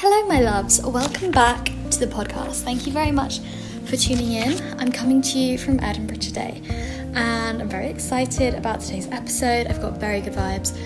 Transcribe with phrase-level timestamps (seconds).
[0.00, 0.78] Hello, my loves.
[0.82, 2.64] Welcome back to the podcast.
[2.64, 3.38] Thank you very much
[3.86, 4.60] for tuning in.
[4.78, 6.60] I'm coming to you from Edinburgh today,
[7.14, 9.68] and I'm very excited about today's episode.
[9.68, 10.76] I've got very good vibes.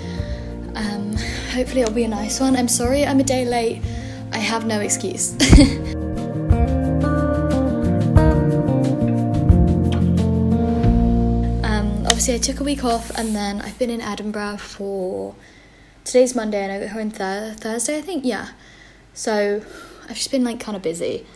[0.77, 1.17] Um,
[1.53, 2.55] hopefully, it'll be a nice one.
[2.55, 3.83] I'm sorry I'm a day late.
[4.31, 5.33] I have no excuse.
[11.65, 15.35] um, obviously, I took a week off, and then I've been in Edinburgh for
[16.05, 18.25] today's Monday, and I got home th- Thursday, I think.
[18.25, 18.51] Yeah.
[19.15, 19.63] So
[20.09, 21.27] I've just been like kind of busy,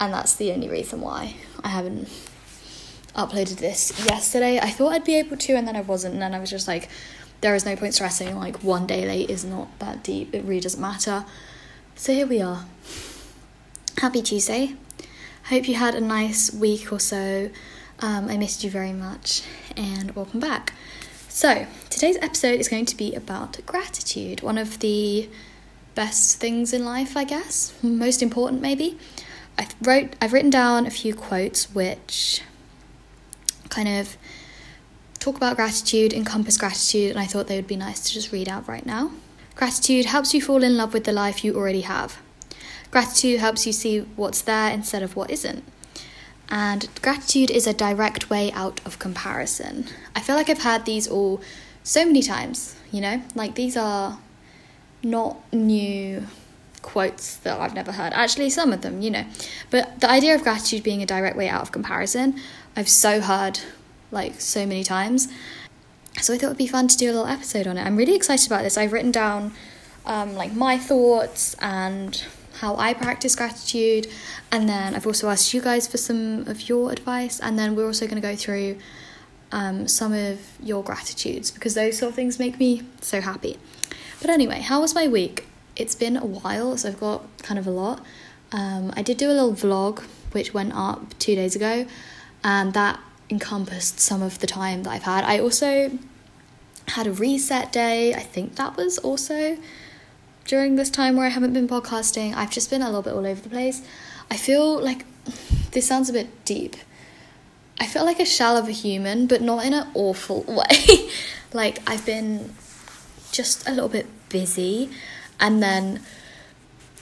[0.00, 2.08] and that's the only reason why I haven't
[3.14, 4.58] uploaded this yesterday.
[4.58, 6.68] I thought I'd be able to, and then I wasn't, and then I was just
[6.68, 6.88] like,
[7.40, 8.36] there is no point stressing.
[8.36, 10.34] Like one day late is not that deep.
[10.34, 11.24] It really doesn't matter.
[11.96, 12.64] So here we are.
[13.98, 14.74] Happy Tuesday.
[15.44, 17.50] Hope you had a nice week or so.
[18.00, 19.42] Um, I missed you very much,
[19.76, 20.72] and welcome back.
[21.28, 25.28] So, today's episode is going to be about gratitude, one of the
[25.94, 27.72] best things in life, I guess.
[27.82, 28.98] Most important, maybe.
[29.58, 32.42] I wrote, I've written down a few quotes which
[33.68, 34.16] kind of
[35.18, 38.48] talk about gratitude, encompass gratitude, and I thought they would be nice to just read
[38.48, 39.12] out right now.
[39.54, 42.20] Gratitude helps you fall in love with the life you already have.
[42.90, 45.64] Gratitude helps you see what's there instead of what isn't.
[46.48, 49.86] And gratitude is a direct way out of comparison.
[50.14, 51.40] I feel like I've had these all
[51.82, 53.22] so many times, you know?
[53.34, 54.18] Like these are
[55.02, 56.26] not new
[56.82, 58.12] quotes that I've never heard.
[58.12, 59.24] Actually, some of them, you know.
[59.70, 62.38] But the idea of gratitude being a direct way out of comparison,
[62.76, 63.60] I've so heard
[64.10, 65.28] like so many times.
[66.20, 67.82] So I thought it'd be fun to do a little episode on it.
[67.82, 68.76] I'm really excited about this.
[68.76, 69.52] I've written down
[70.04, 72.22] um, like my thoughts and
[72.58, 74.08] how I practice gratitude,
[74.50, 77.86] and then I've also asked you guys for some of your advice, and then we're
[77.86, 78.76] also going to go through
[79.50, 83.58] um, some of your gratitudes because those sort of things make me so happy.
[84.22, 85.46] But anyway, how was my week?
[85.74, 88.00] It's been a while, so I've got kind of a lot.
[88.52, 91.86] Um, I did do a little vlog which went up two days ago,
[92.44, 95.24] and that encompassed some of the time that I've had.
[95.24, 95.98] I also
[96.88, 98.14] had a reset day.
[98.14, 99.58] I think that was also
[100.44, 102.32] during this time where I haven't been podcasting.
[102.32, 103.82] I've just been a little bit all over the place.
[104.30, 105.04] I feel like
[105.72, 106.76] this sounds a bit deep.
[107.80, 111.08] I feel like a shell of a human, but not in an awful way.
[111.52, 112.54] like I've been
[113.32, 114.90] just a little bit busy
[115.40, 116.00] and then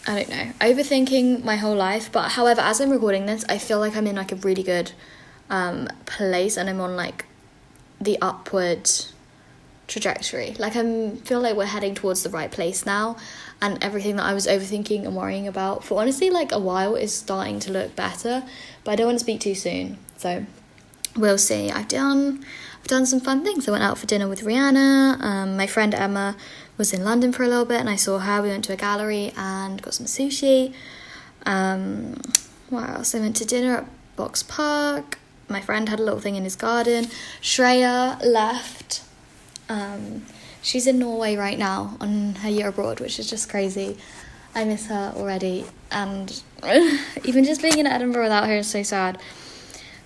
[0.07, 2.11] I don't know, overthinking my whole life.
[2.11, 4.93] But however, as I'm recording this, I feel like I'm in like a really good
[5.51, 7.27] um, place and I'm on like
[8.01, 8.91] the upward
[9.87, 10.55] trajectory.
[10.59, 13.17] Like I feel like we're heading towards the right place now,
[13.61, 17.15] and everything that I was overthinking and worrying about for honestly like a while is
[17.15, 18.43] starting to look better.
[18.85, 20.47] But I don't want to speak too soon, so
[21.17, 21.71] we'll see.
[21.71, 22.45] I've done
[22.81, 23.69] I've done some fun things.
[23.69, 25.21] I went out for dinner with Rihanna.
[25.21, 26.37] Um, my friend Emma
[26.77, 28.43] was in London for a little bit, and I saw her.
[28.43, 30.73] We went to a gallery and got some sushi.
[31.45, 32.21] Um,
[32.71, 33.15] what else?
[33.15, 35.19] I went to dinner at Box Park.
[35.49, 37.07] My friend had a little thing in his garden.
[37.43, 39.03] Shreya left.
[39.69, 40.25] Um,
[40.63, 43.99] she's in Norway right now on her year abroad, which is just crazy.
[44.55, 46.43] I miss her already, and
[47.25, 49.19] even just being in Edinburgh without her is so sad.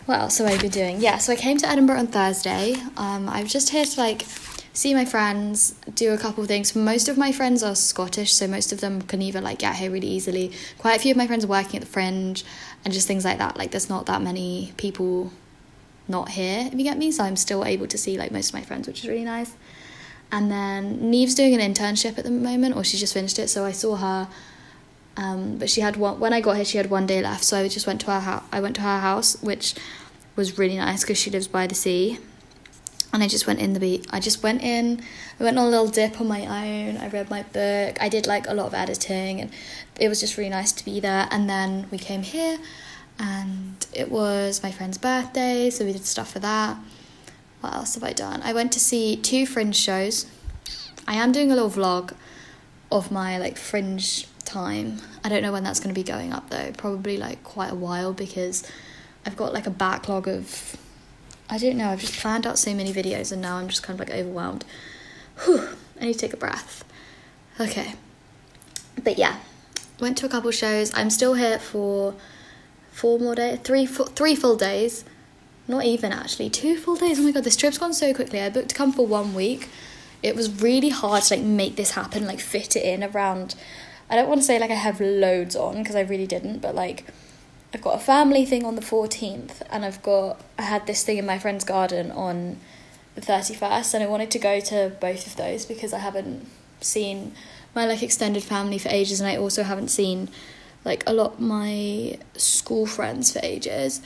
[0.07, 1.01] What else have I been doing?
[1.01, 2.75] Yeah, so I came to Edinburgh on Thursday.
[2.99, 4.27] Um, I was just here to like
[4.75, 6.77] see my friends, do a couple of things.
[6.77, 9.91] Most of my friends are Scottish, so most of them can either like get here
[9.91, 10.53] really easily.
[10.77, 12.45] Quite a few of my friends are working at the Fringe
[12.85, 13.57] and just things like that.
[13.57, 15.33] Like there's not that many people
[16.07, 17.11] not here, if you get me.
[17.11, 19.55] So I'm still able to see like most of my friends, which is really nice.
[20.31, 23.49] And then Neve's doing an internship at the moment, or she just finished it.
[23.49, 24.29] So I saw her,
[25.17, 26.19] um, but she had one.
[26.19, 27.45] When I got here, she had one day left.
[27.45, 28.45] So I just went to her house.
[28.53, 29.75] I went to her house, which
[30.37, 32.19] was really nice because she lives by the sea.
[33.13, 34.09] And I just went in the beat.
[34.11, 35.01] I just went in.
[35.39, 36.97] I went on a little dip on my own.
[36.97, 37.97] I read my book.
[38.01, 39.53] I did like a lot of editing, and
[40.01, 41.29] it was just really nice to be there.
[41.31, 42.59] And then we came here,
[43.17, 46.77] and it was my friend's birthday, so we did stuff for that.
[47.61, 48.43] What else have I done?
[48.43, 50.27] I went to see two fringe shows.
[51.07, 52.15] I am doing a little vlog
[52.91, 54.99] of my like fringe time.
[55.23, 56.73] I don't know when that's going to be going up though.
[56.77, 58.69] Probably like quite a while because
[59.27, 60.77] I've got like a backlog of
[61.49, 64.01] I don't know, I've just planned out so many videos and now I'm just kind
[64.01, 64.65] of like overwhelmed.
[65.45, 65.69] Whew,
[66.01, 66.85] I need to take a breath.
[67.61, 67.95] Okay.
[69.03, 69.41] But yeah,
[70.01, 70.93] went to a couple shows.
[70.95, 72.15] I'm still here for
[72.91, 75.05] four more days, three, full days.
[75.67, 77.19] Not even actually, two full days.
[77.19, 78.41] Oh my god, this trip's gone so quickly.
[78.41, 79.69] I booked to come for one week.
[80.23, 83.55] It was really hard to like make this happen, like fit it in around.
[84.11, 86.75] I don't want to say like I have loads on because I really didn't, but
[86.75, 87.07] like
[87.73, 91.19] I've got a family thing on the 14th, and I've got I had this thing
[91.19, 92.59] in my friend's garden on
[93.15, 96.47] the 31st, and I wanted to go to both of those because I haven't
[96.81, 97.33] seen
[97.75, 100.29] my like extended family for ages, and I also haven't seen
[100.85, 104.01] like a lot my school friends for ages.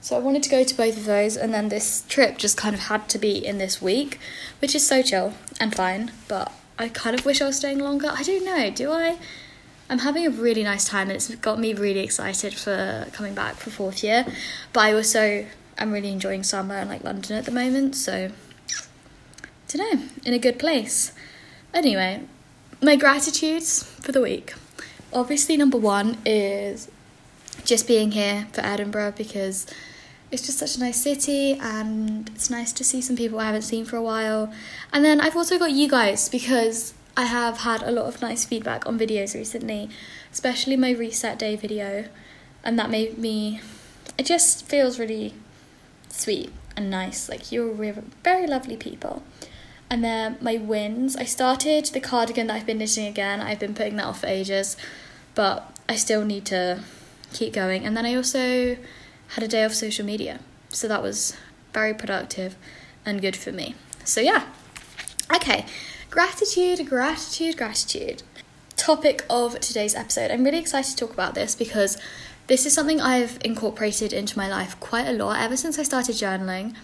[0.00, 2.74] So I wanted to go to both of those, and then this trip just kind
[2.74, 4.18] of had to be in this week,
[4.60, 6.12] which is so chill and fine.
[6.28, 8.08] But I kind of wish I was staying longer.
[8.10, 8.70] I don't know.
[8.70, 9.18] Do I?
[9.90, 13.54] I'm having a really nice time, and it's got me really excited for coming back
[13.54, 14.26] for fourth year.
[14.72, 15.46] But I also
[15.78, 18.30] am really enjoying summer and like London at the moment, so
[19.76, 21.12] know, in a good place.
[21.74, 22.22] Anyway,
[22.80, 24.54] my gratitudes for the week.
[25.12, 26.90] Obviously, number one is
[27.64, 29.66] just being here for Edinburgh because
[30.30, 33.62] it's just such a nice city and it's nice to see some people I haven't
[33.62, 34.52] seen for a while.
[34.92, 38.44] And then I've also got you guys because I have had a lot of nice
[38.44, 39.88] feedback on videos recently,
[40.30, 42.04] especially my reset day video,
[42.62, 43.60] and that made me.
[44.16, 45.34] It just feels really
[46.10, 47.28] sweet and nice.
[47.28, 47.72] Like you're
[48.22, 49.22] very lovely people.
[49.90, 51.16] And then my wins.
[51.16, 53.40] I started the cardigan that I've been knitting again.
[53.40, 54.76] I've been putting that off for ages,
[55.34, 56.82] but I still need to
[57.32, 57.86] keep going.
[57.86, 58.76] And then I also
[59.28, 60.40] had a day off social media.
[60.70, 61.36] So that was
[61.72, 62.56] very productive
[63.04, 63.74] and good for me.
[64.04, 64.46] So yeah.
[65.34, 65.66] Okay.
[66.10, 68.22] Gratitude, gratitude, gratitude.
[68.76, 70.30] Topic of today's episode.
[70.30, 71.98] I'm really excited to talk about this because
[72.46, 76.14] this is something I've incorporated into my life quite a lot ever since I started
[76.14, 76.74] journaling.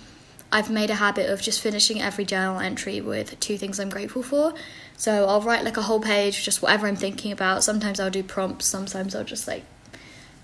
[0.53, 4.23] I've made a habit of just finishing every journal entry with two things I'm grateful
[4.23, 4.55] for.
[4.97, 7.65] So I'll write like a whole page, just whatever I'm thinking about.
[7.65, 9.65] Sometimes I'll do prompts, sometimes I'll just like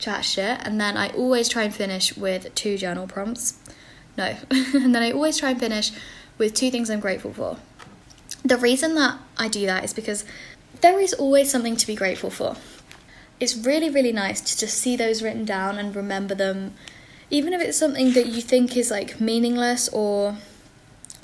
[0.00, 3.58] chat shit, and then I always try and finish with two journal prompts.
[4.17, 5.93] No, and then I always try and finish
[6.38, 7.58] with two things I'm grateful for.
[8.44, 10.25] The reason that I do that is because
[10.81, 12.56] there is always something to be grateful for.
[13.38, 16.75] It's really, really nice to just see those written down and remember them,
[17.31, 20.37] even if it's something that you think is like meaningless or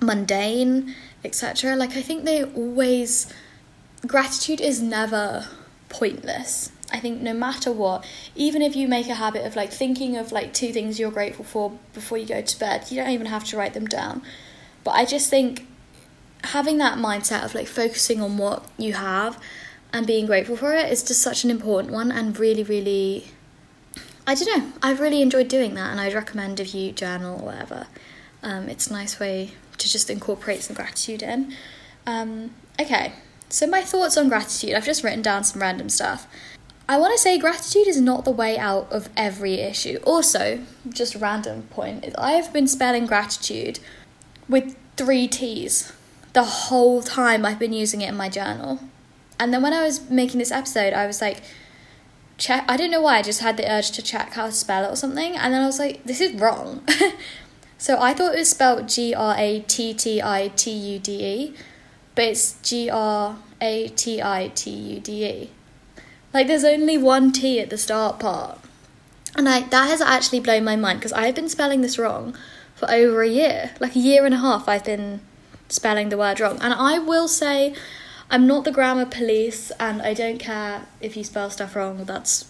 [0.01, 0.95] mundane,
[1.25, 1.75] etc.
[1.77, 3.33] Like, I think they always,
[4.07, 5.49] gratitude is never
[5.89, 10.17] pointless I think no matter what, even if you make a habit of like thinking
[10.17, 13.27] of like two things you're grateful for before you go to bed, you don't even
[13.27, 14.23] have to write them down.
[14.85, 15.67] But I just think
[16.45, 19.41] having that mindset of like focusing on what you have
[19.93, 23.27] and being grateful for it is just such an important one and really, really
[24.27, 24.73] I don't know.
[24.83, 27.87] I've really enjoyed doing that and I'd recommend if you journal or whatever.
[28.43, 31.55] Um, it's a nice way to just incorporate some gratitude in.
[32.07, 32.51] Um,
[32.81, 33.13] okay,
[33.49, 34.75] so my thoughts on gratitude.
[34.75, 36.27] I've just written down some random stuff.
[36.89, 39.99] I want to say gratitude is not the way out of every issue.
[40.05, 43.81] Also, just random point I've been spelling gratitude
[44.49, 45.93] with three T's
[46.33, 48.81] the whole time I've been using it in my journal.
[49.41, 51.43] And then when I was making this episode, I was like,
[52.39, 52.65] check.
[52.69, 53.19] I don't know why.
[53.19, 55.63] I just had the urge to check how to spell it or something, and then
[55.63, 56.87] I was like, this is wrong.
[57.79, 61.25] so I thought it was spelled G R A T T I T U D
[61.25, 61.55] E,
[62.15, 65.51] but it's G R A T I T U D E.
[66.37, 68.59] Like there's only one T at the start part.
[69.37, 72.37] And I that has actually blown my mind because I've been spelling this wrong
[72.75, 73.71] for over a year.
[73.81, 75.23] Like a year and a half I've been
[75.71, 76.59] spelling the word wrong.
[76.61, 77.75] And I will say
[78.31, 82.05] I'm not the grammar police and I don't care if you spell stuff wrong.
[82.05, 82.45] That's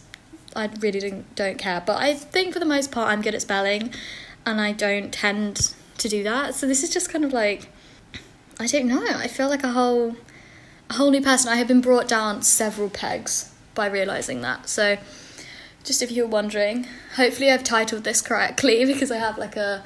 [0.56, 1.80] I really don't don't care.
[1.86, 3.94] But I think for the most part I'm good at spelling
[4.44, 6.56] and I don't tend to do that.
[6.56, 7.68] So this is just kind of like
[8.58, 9.06] I don't know.
[9.06, 10.16] I feel like a whole
[10.90, 11.52] a whole new person.
[11.52, 14.68] I have been brought down several pegs by realizing that.
[14.68, 14.98] So,
[15.84, 19.84] just if you're wondering, hopefully I've titled this correctly because I have like a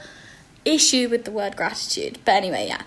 [0.65, 2.19] issue with the word gratitude.
[2.25, 2.83] But anyway, yeah.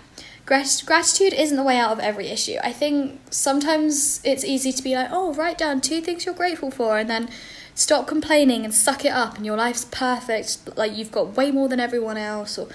[0.46, 2.56] Grat- gratitude isn't the way out of every issue.
[2.62, 6.70] I think sometimes it's easy to be like, oh, write down two things you're grateful
[6.70, 7.30] for, and then
[7.74, 10.76] stop complaining and suck it up, and your life's perfect.
[10.76, 12.68] Like you've got way more than everyone else, or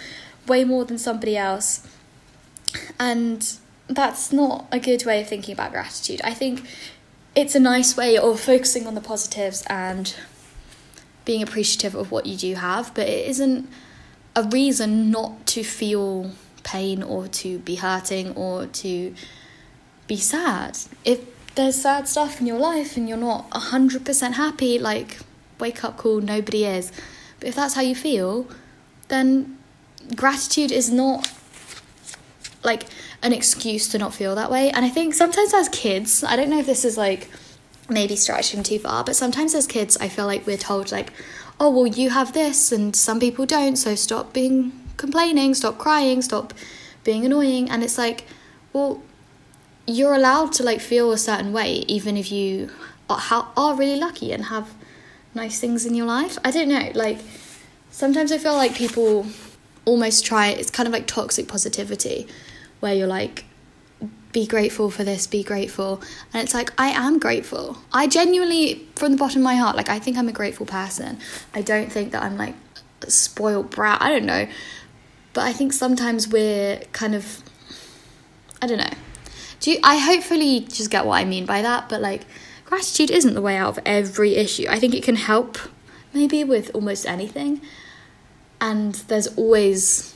[0.48, 1.88] way more than somebody else.
[3.00, 3.48] And
[3.88, 6.22] that's not a good way of thinking about gratitude.
[6.24, 6.66] I think
[7.40, 10.14] it's a nice way of focusing on the positives and
[11.24, 13.70] being appreciative of what you do have, but it isn't
[14.36, 16.32] a reason not to feel
[16.64, 19.14] pain or to be hurting or to
[20.08, 20.78] be sad.
[21.06, 21.22] If
[21.56, 25.20] there's sad stuff in your life and you're not 100% happy, like,
[25.60, 26.92] wake up cool, nobody is.
[27.40, 28.48] But if that's how you feel,
[29.08, 29.58] then
[30.16, 31.32] gratitude is not
[32.64, 32.84] like
[33.22, 34.70] an excuse to not feel that way.
[34.72, 37.30] And I think sometimes as kids, I don't know if this is like
[37.90, 41.12] maybe stretching too far, but sometimes as kids, I feel like we're told, like,
[41.60, 46.22] oh, well, you have this and some people don't, so stop being complaining, stop crying,
[46.22, 46.54] stop
[47.04, 47.70] being annoying.
[47.70, 48.26] And it's like,
[48.74, 49.02] well,
[49.86, 52.70] you're allowed to like feel a certain way, even if you
[53.10, 54.72] are, really lucky and have
[55.34, 56.38] nice things in your life.
[56.46, 57.18] I don't know, like,
[57.92, 59.26] sometimes I feel like people
[59.86, 62.28] almost try it's kind of like toxic positivity
[62.80, 63.46] where you're like
[64.32, 66.02] be grateful for this, be grateful.
[66.34, 67.80] And it's like, I am grateful.
[67.92, 71.20] I genuinely, from the bottom of my heart, like, I think I'm a grateful person.
[71.54, 72.56] I don't think that I'm like
[73.02, 74.02] a spoiled brat.
[74.02, 74.48] I don't know.
[75.34, 77.42] But I think sometimes we're kind of,
[78.62, 78.94] I don't know.
[79.62, 82.26] Do you, I hopefully just get what I mean by that, but like,
[82.66, 84.66] gratitude isn't the way out of every issue.
[84.70, 85.58] I think it can help
[86.14, 87.62] maybe with almost anything.
[88.62, 90.16] And there's always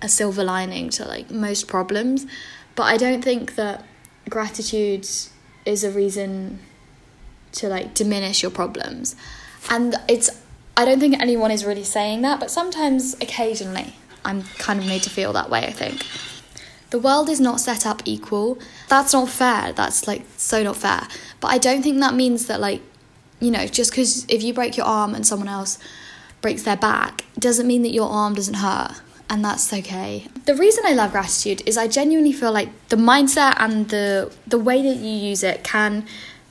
[0.00, 2.26] a silver lining to like most problems.
[2.74, 3.84] But I don't think that
[4.28, 5.08] gratitude
[5.64, 6.60] is a reason
[7.52, 9.16] to like diminish your problems.
[9.70, 10.30] And it's
[10.76, 15.02] I don't think anyone is really saying that, but sometimes occasionally I'm kind of made
[15.02, 16.06] to feel that way, I think.
[16.90, 18.58] The world is not set up equal.
[18.88, 19.72] That's not fair.
[19.72, 21.06] That's like so not fair.
[21.40, 22.82] But I don't think that means that like
[23.40, 25.78] you know, just cuz if you break your arm and someone else
[26.40, 30.26] breaks their back doesn't mean that your arm doesn't hurt and that's okay.
[30.46, 34.58] The reason I love gratitude is I genuinely feel like the mindset and the the
[34.58, 36.06] way that you use it can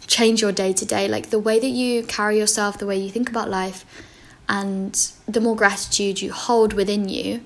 [0.06, 1.08] change your day to day.
[1.08, 3.84] Like the way that you carry yourself, the way you think about life,
[4.48, 7.42] and the more gratitude you hold within you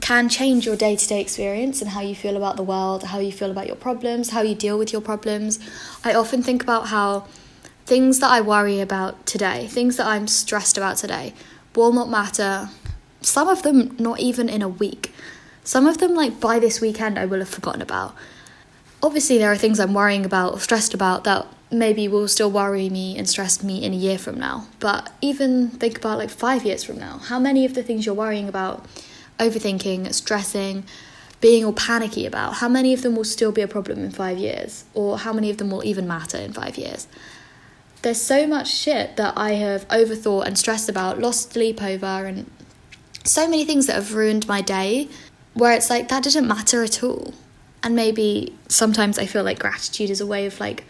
[0.00, 3.18] can change your day to day experience and how you feel about the world, how
[3.18, 5.60] you feel about your problems, how you deal with your problems.
[6.04, 7.26] I often think about how
[7.84, 11.34] things that I worry about today, things that I'm stressed about today,
[11.76, 12.70] will not matter
[13.22, 15.12] some of them not even in a week.
[15.64, 18.14] Some of them, like by this weekend, I will have forgotten about.
[19.02, 22.88] Obviously, there are things I'm worrying about or stressed about that maybe will still worry
[22.90, 24.66] me and stress me in a year from now.
[24.78, 27.18] But even think about like five years from now.
[27.18, 28.84] How many of the things you're worrying about,
[29.38, 30.84] overthinking, stressing,
[31.40, 34.38] being all panicky about, how many of them will still be a problem in five
[34.38, 34.84] years?
[34.94, 37.06] Or how many of them will even matter in five years?
[38.02, 42.50] There's so much shit that I have overthought and stressed about, lost sleep over, and
[43.24, 45.08] so many things that have ruined my day
[45.54, 47.34] where it's like that didn't matter at all.
[47.82, 50.84] And maybe sometimes I feel like gratitude is a way of like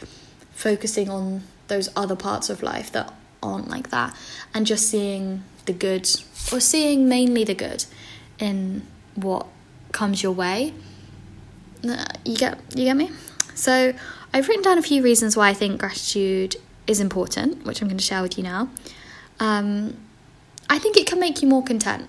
[0.53, 3.13] focusing on those other parts of life that
[3.43, 4.15] aren't like that
[4.55, 6.09] and just seeing the good
[6.53, 7.85] or seeing mainly the good
[8.39, 9.47] in what
[9.93, 10.75] comes your way.
[11.83, 13.11] You get you get me?
[13.55, 13.93] So
[14.33, 17.99] I've written down a few reasons why I think gratitude is important, which I'm going
[17.99, 18.69] to share with you now.
[19.41, 19.97] Um,
[20.71, 22.09] I think it can make you more content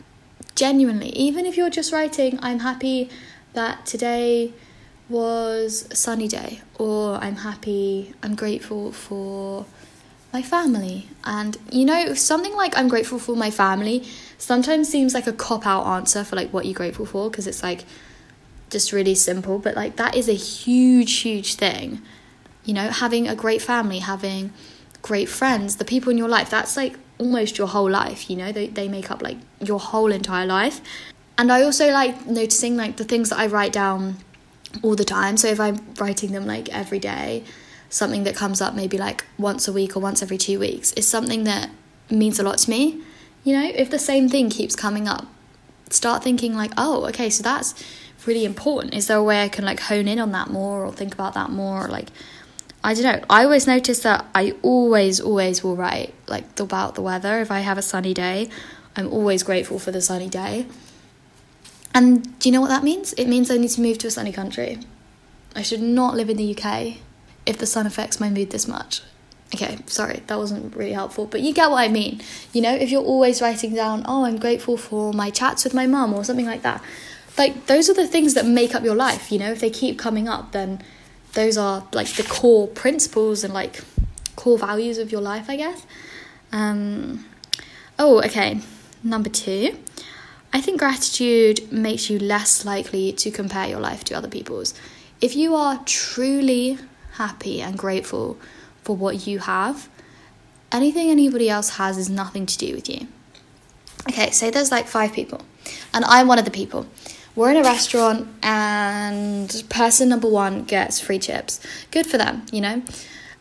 [0.56, 3.10] genuinely, even if you're just writing, I'm happy
[3.54, 4.54] that today
[5.10, 9.66] was a sunny day, or I'm happy, I'm grateful for
[10.32, 11.08] my family.
[11.24, 14.04] And you know, something like I'm grateful for my family
[14.38, 17.64] sometimes seems like a cop out answer for like what you're grateful for because it's
[17.64, 17.86] like
[18.70, 22.02] just really simple, but like that is a huge, huge thing.
[22.66, 24.52] You know, having a great family, having
[25.02, 28.52] great friends, the people in your life, that's like almost your whole life, you know,
[28.52, 30.82] they, they make up like your whole entire life.
[31.38, 34.18] And I also like noticing like the things that I write down
[34.82, 35.38] all the time.
[35.38, 37.44] So if I'm writing them like every day,
[37.90, 41.08] something that comes up maybe like once a week or once every two weeks is
[41.08, 41.70] something that
[42.10, 43.02] means a lot to me.
[43.44, 45.28] You know, if the same thing keeps coming up,
[45.90, 47.76] start thinking like, oh, okay, so that's
[48.26, 48.94] really important.
[48.94, 51.34] Is there a way I can like hone in on that more or think about
[51.34, 51.86] that more?
[51.86, 52.10] Or, like,
[52.84, 53.26] I don't know.
[53.30, 57.40] I always notice that I always, always will write like about the weather.
[57.40, 58.50] If I have a sunny day,
[58.96, 60.68] I'm always grateful for the sunny day.
[61.96, 63.14] And do you know what that means?
[63.14, 64.80] It means I need to move to a sunny country.
[65.56, 66.98] I should not live in the UK
[67.46, 69.02] if the sun affects my mood this much.
[69.54, 72.22] Okay, sorry, that wasn't really helpful, but you get what I mean.
[72.54, 75.86] You know, if you're always writing down, oh, I'm grateful for my chats with my
[75.86, 76.84] mum or something like that,
[77.38, 80.00] like those are the things that make up your life, you know, if they keep
[80.00, 80.82] coming up, then
[81.34, 83.82] those are like the core principles and like
[84.36, 85.86] core values of your life, I guess.
[86.52, 87.26] Um,
[88.00, 88.60] oh, okay.
[89.04, 89.78] Number two,
[90.54, 94.74] I think gratitude makes you less likely to compare your life to other people's.
[95.20, 96.78] If you are truly
[97.14, 98.38] happy and grateful
[98.84, 99.90] for what you have,
[100.72, 103.08] anything anybody else has is nothing to do with you.
[104.10, 105.42] Okay, say there's like five people,
[105.94, 106.86] and I'm one of the people
[107.36, 111.60] we're in a restaurant and person number one gets free chips.
[111.92, 112.84] Good for them, you know?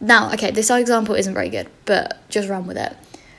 [0.00, 2.96] Now, okay, this example isn't very good, but just run with it.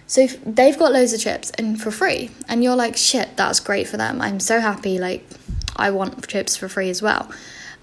[0.07, 3.87] So they've got loads of chips and for free, and you're like, shit, that's great
[3.87, 4.21] for them.
[4.21, 5.27] I'm so happy, like,
[5.75, 7.31] I want chips for free as well.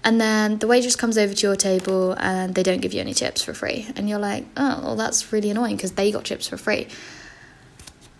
[0.03, 3.13] And then the waitress comes over to your table and they don't give you any
[3.13, 3.87] chips for free.
[3.95, 6.87] And you're like, oh, well, that's really annoying because they got chips for free.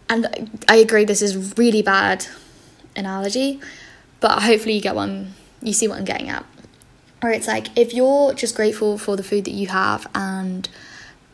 [0.07, 2.27] And I agree, this is really bad
[2.95, 3.61] analogy,
[4.21, 6.45] but hopefully you get one you see what i'm getting at
[7.21, 10.69] or it's like if you're just grateful for the food that you have and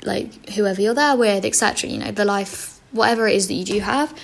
[0.03, 3.65] like whoever you're there with etc you know the life whatever it is that you
[3.65, 4.17] do have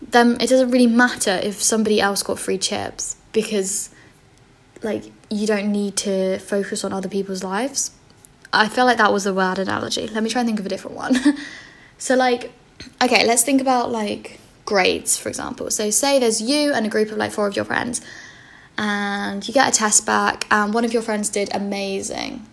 [0.00, 3.90] then it doesn't really matter if somebody else got free chips because
[4.82, 7.92] like you don't need to focus on other people's lives.
[8.52, 10.06] I feel like that was a bad analogy.
[10.08, 11.16] Let me try and think of a different one.
[11.98, 12.52] so, like,
[13.02, 15.70] okay, let's think about like grades, for example.
[15.70, 18.00] So, say there's you and a group of like four of your friends,
[18.78, 22.46] and you get a test back, and one of your friends did amazing.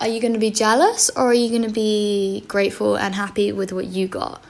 [0.00, 3.52] Are you going to be jealous or are you going to be grateful and happy
[3.52, 4.42] with what you got?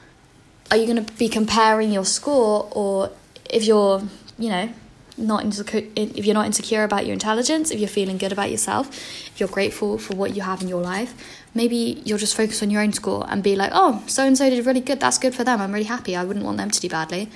[0.71, 3.11] Are you going to be comparing your score or
[3.47, 4.01] if you're,
[4.39, 4.73] you know,
[5.21, 8.89] not insecure if you're not insecure about your intelligence, if you're feeling good about yourself,
[8.89, 11.15] if you're grateful for what you have in your life,
[11.55, 14.49] maybe you'll just focus on your own score and be like, "Oh, so and so
[14.51, 15.01] did really good.
[15.01, 15.61] That's good for them.
[15.61, 16.17] I'm really happy.
[16.17, 17.29] I wouldn't want them to do badly."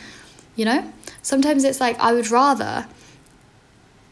[0.56, 0.92] You know?
[1.22, 2.86] Sometimes it's like I would rather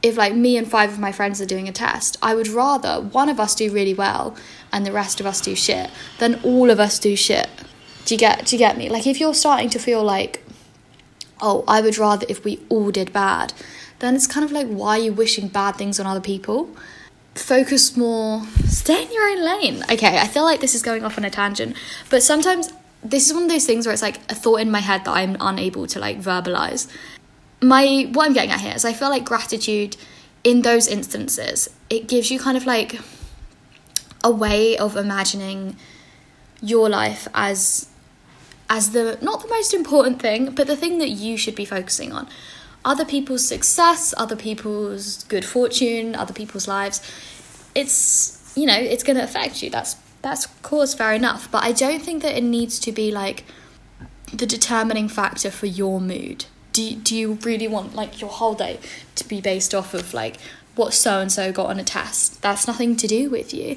[0.02, 3.00] if like me and five of my friends are doing a test, I would rather
[3.00, 4.36] one of us do really well
[4.72, 7.48] and the rest of us do shit than all of us do shit.
[8.04, 8.88] Do you get do you get me?
[8.88, 10.44] Like if you're starting to feel like
[11.42, 13.52] oh, I would rather if we all did bad,
[13.98, 16.70] then it's kind of like, why are you wishing bad things on other people?
[17.34, 19.82] Focus more, stay in your own lane.
[19.90, 21.76] Okay, I feel like this is going off on a tangent,
[22.08, 22.72] but sometimes
[23.02, 25.10] this is one of those things where it's like a thought in my head that
[25.10, 26.88] I'm unable to like verbalize.
[27.60, 29.96] My what I'm getting at here is I feel like gratitude
[30.44, 33.00] in those instances, it gives you kind of like
[34.24, 35.76] a way of imagining
[36.60, 37.88] your life as
[38.72, 42.10] as the not the most important thing, but the thing that you should be focusing
[42.10, 42.26] on.
[42.86, 46.98] Other people's success, other people's good fortune, other people's lives.
[47.74, 49.68] It's you know, it's gonna affect you.
[49.68, 51.50] That's that's of course fair enough.
[51.50, 53.44] But I don't think that it needs to be like
[54.32, 56.46] the determining factor for your mood.
[56.72, 58.80] Do do you really want like your whole day
[59.16, 60.38] to be based off of like
[60.76, 62.40] what so and so got on a test?
[62.40, 63.76] That's nothing to do with you.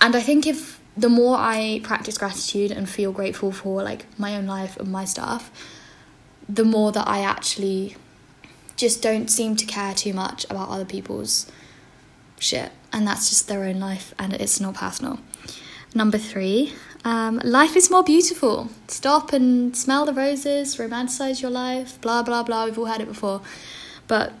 [0.00, 4.36] And I think if the more I practice gratitude and feel grateful for like my
[4.36, 5.50] own life and my stuff,
[6.48, 7.94] the more that I actually
[8.76, 11.50] just don't seem to care too much about other people's
[12.40, 12.72] shit.
[12.92, 15.20] And that's just their own life and it's not personal.
[15.94, 16.72] Number three,
[17.04, 18.68] um, life is more beautiful.
[18.88, 22.64] Stop and smell the roses, romanticize your life, blah, blah, blah.
[22.64, 23.40] We've all heard it before.
[24.08, 24.32] But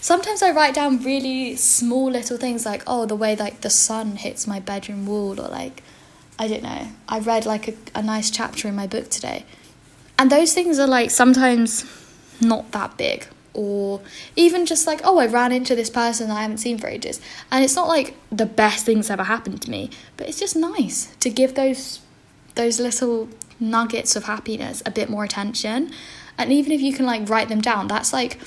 [0.00, 4.16] sometimes I write down really small little things like, oh, the way like the sun
[4.16, 5.82] hits my bedroom wall, or like,
[6.38, 9.44] I don't know, I read like a, a nice chapter in my book today.
[10.18, 11.84] And those things are like sometimes
[12.40, 13.26] not that big.
[13.52, 14.00] Or
[14.34, 17.20] even just like, oh, I ran into this person I haven't seen for ages.
[17.52, 21.14] And it's not like the best things ever happened to me, but it's just nice
[21.20, 22.00] to give those
[22.56, 25.92] those little nuggets of happiness a bit more attention.
[26.36, 28.40] And even if you can like write them down, that's like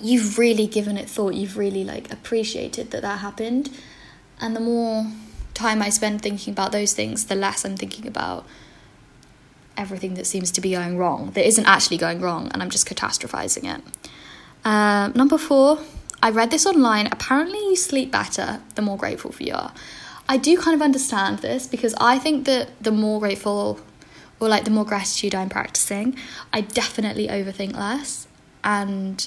[0.00, 3.70] you've really given it thought you've really like appreciated that that happened
[4.40, 5.06] and the more
[5.56, 8.46] time i spend thinking about those things the less i'm thinking about
[9.76, 12.86] everything that seems to be going wrong that isn't actually going wrong and i'm just
[12.86, 13.82] catastrophizing it.
[14.64, 15.78] Uh, number four
[16.22, 17.06] i read this online.
[17.08, 19.72] Apparently you sleep better the more grateful you are.
[20.28, 23.80] I do kind of understand this because i think that the more grateful
[24.40, 26.16] or like the more gratitude i'm practicing
[26.52, 28.26] i definitely overthink less.
[28.64, 29.26] And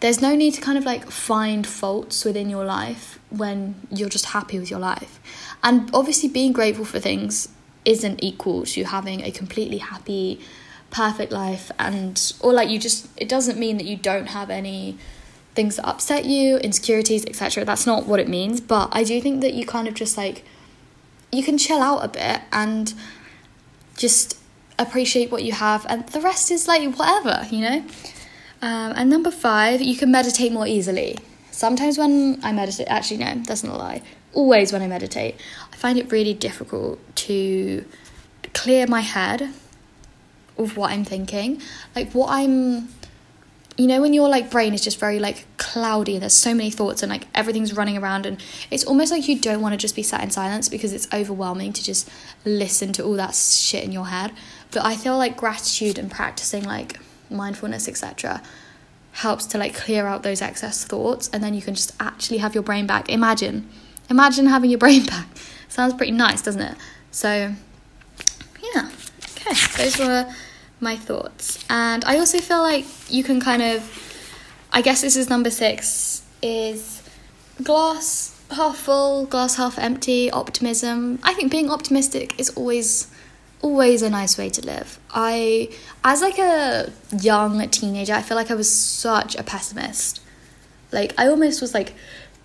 [0.00, 4.26] there's no need to kind of like find faults within your life when you're just
[4.26, 5.20] happy with your life.
[5.62, 7.48] And obviously, being grateful for things
[7.84, 10.40] isn't equal to having a completely happy,
[10.90, 11.70] perfect life.
[11.78, 14.98] And, or like you just, it doesn't mean that you don't have any
[15.54, 17.64] things that upset you, insecurities, etc.
[17.64, 18.60] That's not what it means.
[18.60, 20.44] But I do think that you kind of just like,
[21.30, 22.94] you can chill out a bit and
[23.96, 24.38] just
[24.78, 27.84] appreciate what you have, and the rest is like whatever, you know?
[28.62, 31.18] Um, and number five, you can meditate more easily.
[31.50, 34.02] Sometimes when I meditate, actually, no, that's not a lie.
[34.32, 35.36] Always when I meditate,
[35.72, 37.84] I find it really difficult to
[38.54, 39.52] clear my head
[40.58, 41.60] of what I'm thinking.
[41.96, 42.88] Like, what I'm,
[43.76, 46.70] you know, when your like brain is just very like cloudy and there's so many
[46.70, 49.96] thoughts and like everything's running around, and it's almost like you don't want to just
[49.96, 52.08] be sat in silence because it's overwhelming to just
[52.44, 54.32] listen to all that shit in your head.
[54.70, 58.42] But I feel like gratitude and practicing like mindfulness, etc.,
[59.12, 62.54] helps to like clear out those excess thoughts and then you can just actually have
[62.54, 63.08] your brain back.
[63.08, 63.68] Imagine,
[64.08, 65.26] imagine having your brain back.
[65.68, 66.76] Sounds pretty nice, doesn't it?
[67.10, 67.54] So,
[68.74, 68.90] yeah,
[69.36, 70.32] okay, those were
[70.80, 71.64] my thoughts.
[71.68, 73.82] And I also feel like you can kind of,
[74.72, 77.02] I guess this is number six, is
[77.62, 81.18] glass half full, glass half empty, optimism.
[81.22, 83.09] I think being optimistic is always
[83.62, 84.98] always a nice way to live.
[85.10, 85.70] I,
[86.04, 90.20] as like a young teenager, I feel like I was such a pessimist.
[90.92, 91.94] Like I almost was like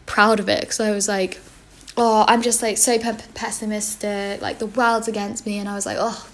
[0.06, 1.39] proud of it because I was like,
[1.97, 4.41] oh, I'm just like so pe- pessimistic.
[4.41, 6.28] Like the world's against me, and I was like, oh,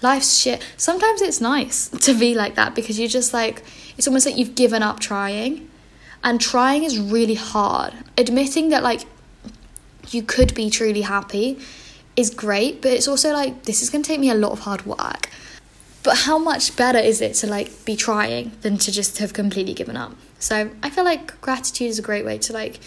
[0.00, 0.64] life's shit.
[0.76, 3.62] Sometimes it's nice to be like that because you just like
[3.96, 5.68] it's almost like you've given up trying.
[6.24, 7.94] And trying is really hard.
[8.16, 9.00] Admitting that, like,
[10.10, 11.58] you could be truly happy
[12.16, 14.60] is great, but it's also like, this is going to take me a lot of
[14.60, 15.30] hard work.
[16.02, 19.72] But how much better is it to like be trying than to just have completely
[19.72, 20.16] given up?
[20.38, 22.80] So I feel like gratitude is a great way to like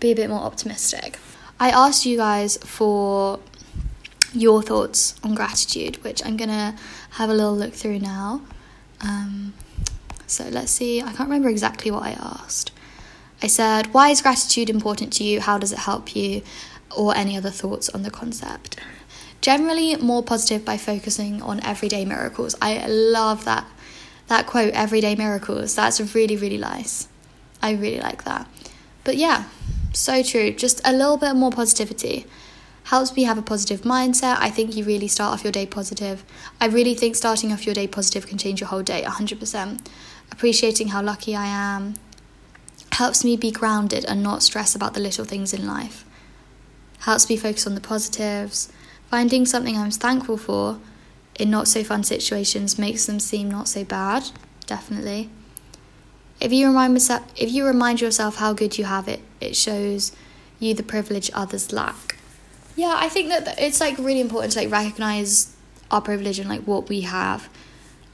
[0.00, 1.18] be a bit more optimistic.
[1.60, 3.40] I asked you guys for
[4.32, 6.76] your thoughts on gratitude, which I'm gonna
[7.10, 8.42] have a little look through now.
[9.02, 9.52] Um,
[10.26, 12.72] so let's see, I can't remember exactly what I asked.
[13.42, 15.40] I said, Why is gratitude important to you?
[15.40, 16.42] How does it help you?
[16.96, 18.80] Or any other thoughts on the concept.
[19.40, 22.56] Generally, more positive by focusing on everyday miracles.
[22.60, 23.66] I love that
[24.28, 25.74] that quote, everyday miracles.
[25.74, 27.08] That's really, really nice.
[27.62, 28.48] I really like that.
[29.04, 29.44] But yeah,
[29.92, 30.52] so true.
[30.52, 32.26] Just a little bit more positivity
[32.84, 34.36] helps me have a positive mindset.
[34.38, 36.24] I think you really start off your day positive.
[36.60, 39.86] I really think starting off your day positive can change your whole day 100%.
[40.30, 41.94] Appreciating how lucky I am
[42.92, 46.04] helps me be grounded and not stress about the little things in life.
[47.00, 48.72] Helps me focus on the positives.
[49.10, 50.80] Finding something I'm thankful for
[51.38, 54.24] in not so fun situations makes them seem not so bad,
[54.66, 55.30] definitely.
[56.40, 60.12] If you remind myself, if you remind yourself how good you have it, it shows
[60.58, 62.16] you the privilege others lack.
[62.74, 65.54] Yeah, I think that it's like really important to like recognize
[65.90, 67.48] our privilege and like what we have.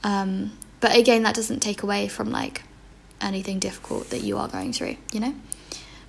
[0.05, 2.63] Um, but again, that doesn't take away from like
[3.21, 5.35] anything difficult that you are going through, you know?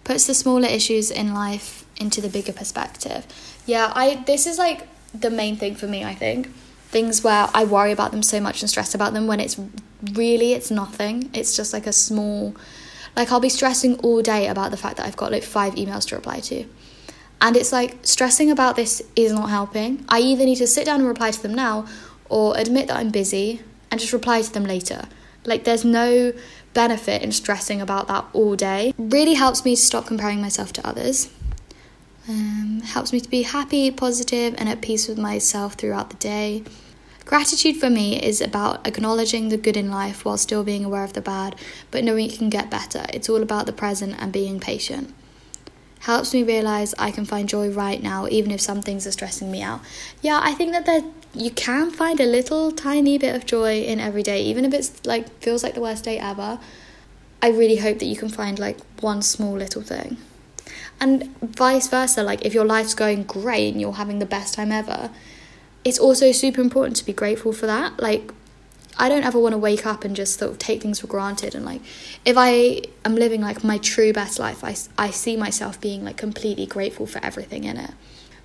[0.03, 3.25] Puts the smaller issues in life into the bigger perspective.
[3.65, 6.47] Yeah, I this is like the main thing for me, I think.
[6.89, 9.59] Things where I worry about them so much and stress about them when it's
[10.13, 11.29] really it's nothing.
[11.33, 12.55] It's just like a small
[13.15, 16.07] like I'll be stressing all day about the fact that I've got like five emails
[16.09, 16.65] to reply to.
[17.41, 20.05] And it's like stressing about this is not helping.
[20.07, 21.85] I either need to sit down and reply to them now
[22.29, 25.03] or admit that I'm busy and just reply to them later.
[25.45, 26.33] Like there's no
[26.73, 28.93] benefit in stressing about that all day.
[28.97, 31.29] Really helps me to stop comparing myself to others.
[32.27, 36.63] Um, helps me to be happy, positive, and at peace with myself throughout the day.
[37.25, 41.13] Gratitude for me is about acknowledging the good in life while still being aware of
[41.13, 41.55] the bad,
[41.91, 43.05] but knowing it can get better.
[43.13, 45.13] It's all about the present and being patient.
[46.01, 49.49] Helps me realize I can find joy right now, even if some things are stressing
[49.49, 49.81] me out.
[50.21, 51.01] Yeah, I think that there
[51.33, 55.05] you can find a little tiny bit of joy in every day, even if it's
[55.05, 56.59] like feels like the worst day ever.
[57.41, 60.17] I really hope that you can find like one small little thing.
[61.03, 64.71] And vice versa, like if your life's going great and you're having the best time
[64.71, 65.09] ever,
[65.83, 67.99] it's also super important to be grateful for that.
[67.99, 68.31] Like,
[68.97, 71.55] I don't ever want to wake up and just sort of take things for granted.
[71.55, 71.81] And like,
[72.23, 76.15] if I am living like my true best life, I, I see myself being like
[76.15, 77.91] completely grateful for everything in it.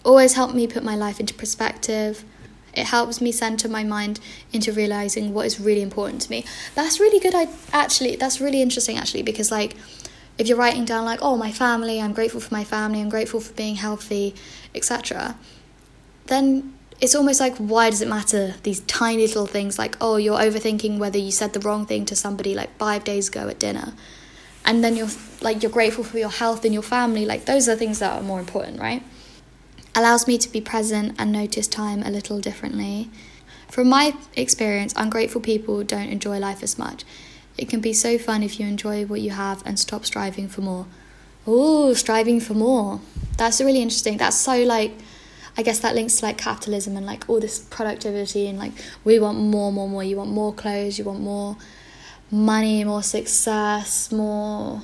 [0.05, 2.25] Always help me put my life into perspective.
[2.75, 4.19] It helps me center my mind
[4.53, 6.45] into realizing what is really important to me.
[6.75, 7.37] That's really good.
[7.37, 9.77] I actually, that's really interesting actually, because like,
[10.39, 13.41] if you're writing down like, oh, my family, I'm grateful for my family, I'm grateful
[13.41, 14.35] for being healthy,
[14.75, 15.37] etc.,
[16.27, 20.39] then it's almost like why does it matter these tiny little things like oh you're
[20.39, 23.95] overthinking whether you said the wrong thing to somebody like 5 days ago at dinner
[24.65, 25.09] and then you're
[25.41, 28.23] like you're grateful for your health and your family like those are things that are
[28.23, 29.03] more important right
[29.95, 33.09] allows me to be present and notice time a little differently
[33.69, 37.05] from my experience ungrateful people don't enjoy life as much
[37.59, 40.63] it can be so fun if you enjoy what you have and stop striving for
[40.63, 40.87] more
[41.47, 43.01] oh striving for more
[43.37, 44.93] that's really interesting that's so like
[45.59, 48.71] I guess that links to like capitalism and like all this productivity and like
[49.03, 50.05] we want more, more, more.
[50.05, 51.57] You want more clothes, you want more
[52.31, 54.83] money, more success, more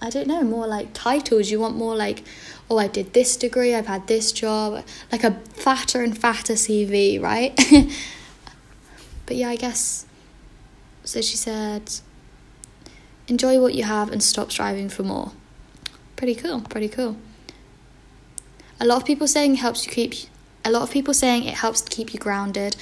[0.00, 1.50] I don't know, more like titles.
[1.50, 2.22] You want more like,
[2.70, 7.20] oh, I did this degree, I've had this job, like a fatter and fatter CV,
[7.20, 7.54] right?
[9.26, 10.05] but yeah, I guess.
[11.06, 11.90] So she said,
[13.28, 15.32] enjoy what you have and stop striving for more.
[16.16, 17.16] Pretty cool, pretty cool.
[18.80, 20.12] A lot of people saying it helps you keep
[20.64, 22.76] a lot of people saying it helps to keep you grounded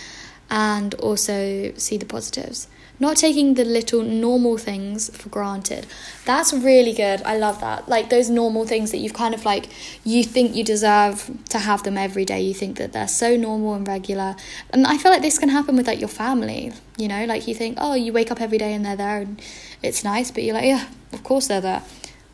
[0.48, 2.66] and also see the positives.
[3.00, 5.86] Not taking the little normal things for granted.
[6.24, 7.22] That's really good.
[7.22, 7.88] I love that.
[7.88, 9.68] Like those normal things that you've kind of like
[10.04, 12.40] you think you deserve to have them every day.
[12.40, 14.36] You think that they're so normal and regular.
[14.70, 17.24] And I feel like this can happen with like your family, you know?
[17.24, 19.42] Like you think, "Oh, you wake up every day and they're there and
[19.82, 21.82] it's nice." But you're like, "Yeah, of course they're there."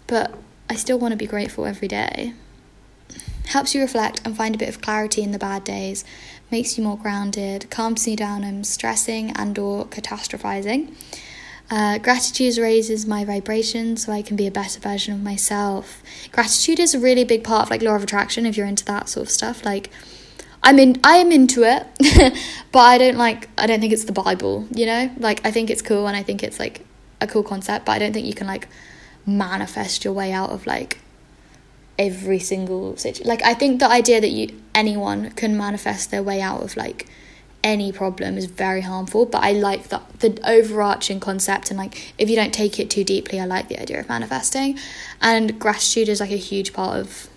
[0.07, 0.35] But
[0.69, 2.35] I still want to be grateful every day
[3.51, 6.05] helps you reflect and find a bit of clarity in the bad days,
[6.51, 10.95] makes you more grounded, calms you down I'm stressing and or catastrophizing.
[11.71, 16.03] Uh, gratitude raises my vibration so I can be a better version of myself.
[16.33, 19.09] Gratitude is a really big part of like law of attraction if you're into that
[19.09, 19.65] sort of stuff.
[19.65, 19.91] Like
[20.65, 21.87] I'm in I am into it,
[22.73, 25.11] but I don't like I don't think it's the Bible, you know?
[25.19, 26.85] Like I think it's cool and I think it's like
[27.21, 28.67] a cool concept, but I don't think you can like
[29.25, 30.99] manifest your way out of like
[32.01, 33.29] every single situation.
[33.29, 37.07] Like I think the idea that you anyone can manifest their way out of like
[37.63, 42.31] any problem is very harmful but i like the the overarching concept and like if
[42.31, 44.79] you don't take it too deeply i like the idea of manifesting
[45.21, 47.29] and gratitude is like a huge part of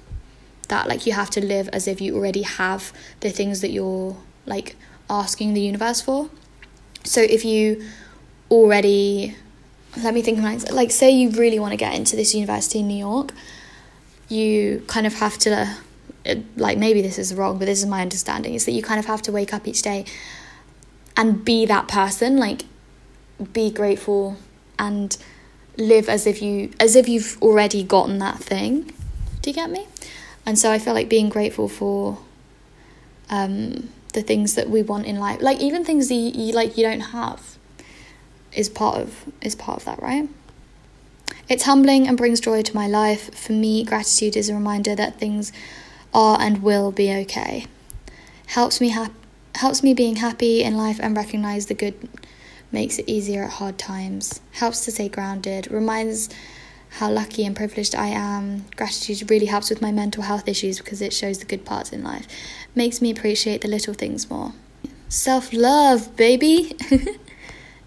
[0.70, 4.16] that like you have to live as if you already have the things that you're
[4.46, 4.78] like
[5.10, 6.30] asking the universe for
[7.04, 7.84] so if you
[8.50, 9.36] already
[10.02, 12.88] let me think like like say you really want to get into this university in
[12.88, 13.34] new york
[14.34, 15.78] you kind of have to
[16.56, 19.06] like maybe this is wrong, but this is my understanding is that you kind of
[19.06, 20.06] have to wake up each day
[21.18, 22.64] and be that person, like
[23.52, 24.38] be grateful
[24.80, 25.18] and
[25.78, 28.94] live as if you as if you've already gotten that thing.
[29.42, 29.88] Do you get me?
[30.46, 32.20] And so I feel like being grateful for
[33.30, 36.78] um the things that we want in life, like even things that you, you like
[36.78, 37.58] you don't have
[38.54, 40.30] is part of is part of that, right?
[41.50, 43.34] It's humbling and brings joy to my life.
[43.36, 45.52] For me, gratitude is a reminder that things
[46.14, 47.66] are and will be okay.
[48.48, 49.12] Helps me ha-
[49.56, 52.10] helps me being happy in life and recognize the good
[52.72, 54.42] makes it easier at hard times.
[54.54, 56.30] Helps to stay grounded, reminds
[56.98, 58.66] how lucky and privileged I am.
[58.76, 62.04] Gratitude really helps with my mental health issues because it shows the good parts in
[62.04, 62.28] life.
[62.76, 64.54] Makes me appreciate the little things more.
[65.10, 66.76] Self love, baby!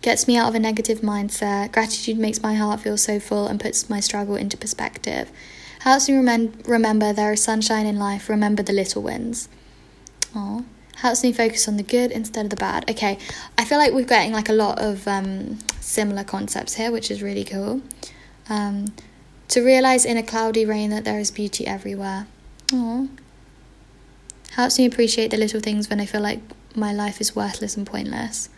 [0.07, 1.73] Gets me out of a negative mindset.
[1.73, 5.33] Gratitude makes my heart feel so full and puts my struggle into perspective.
[5.81, 9.49] Helps me remem- remember there is sunshine in life, remember the little wins.
[10.33, 10.64] Aww.
[10.99, 12.88] Helps me focus on the good instead of the bad.
[12.88, 13.19] Okay,
[13.59, 17.21] I feel like we're getting like a lot of um, similar concepts here, which is
[17.21, 17.83] really cool.
[18.49, 18.95] Um,
[19.49, 22.29] to realize in a cloudy rain that there is beauty everywhere.
[22.69, 23.09] Aww.
[24.53, 26.42] Helps me appreciate the little things when I feel like
[26.77, 28.51] my life is worthless and pointless.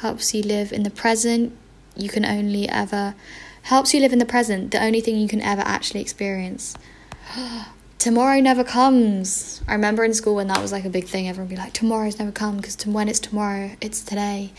[0.00, 1.56] Helps you live in the present.
[1.96, 3.14] You can only ever
[3.62, 6.74] helps you live in the present, the only thing you can ever actually experience.
[7.98, 9.62] Tomorrow never comes.
[9.68, 11.72] I remember in school when that was like a big thing, everyone would be like,
[11.72, 14.52] Tomorrow's never come because to- when it's tomorrow, it's today.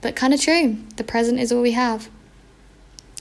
[0.00, 0.76] But kind of true.
[0.96, 2.08] The present is all we have.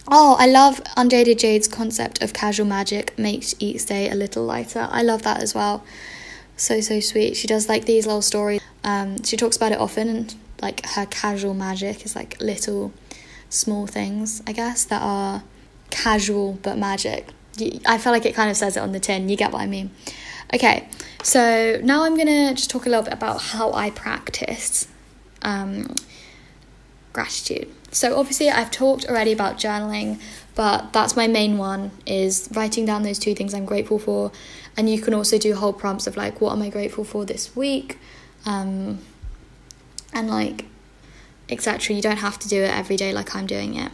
[0.07, 4.87] Oh, I love Unjaded Jade's concept of casual magic makes each day a little lighter.
[4.91, 5.83] I love that as well.
[6.57, 7.35] So, so sweet.
[7.35, 8.61] She does like these little stories.
[8.83, 10.35] Um, she talks about it often, and
[10.65, 12.91] like her casual magic is like little
[13.49, 15.43] small things, I guess, that are
[15.91, 17.27] casual but magic.
[17.85, 19.29] I feel like it kind of says it on the tin.
[19.29, 19.91] You get what I mean?
[20.53, 20.87] Okay,
[21.23, 24.87] so now I'm gonna just talk a little bit about how I practice
[25.43, 25.93] um,
[27.13, 27.69] gratitude.
[27.91, 30.19] So obviously, I've talked already about journaling,
[30.55, 34.31] but that's my main one is writing down those two things I'm grateful for,
[34.75, 37.55] and you can also do whole prompts of like, what am I grateful for this
[37.55, 37.97] week,
[38.45, 38.99] um,
[40.15, 40.65] and like
[41.49, 41.95] etc.
[41.95, 43.91] You don't have to do it every day like I'm doing it.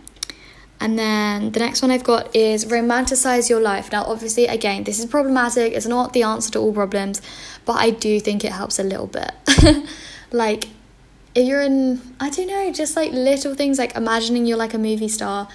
[0.80, 3.92] And then the next one I've got is romanticize your life.
[3.92, 5.74] Now, obviously, again, this is problematic.
[5.74, 7.22] It's not the answer to all problems,
[7.66, 9.32] but I do think it helps a little bit.
[10.32, 10.70] like,
[11.36, 14.80] if you're in, I don't know, just like little things, like imagining you're like a
[14.80, 15.48] movie star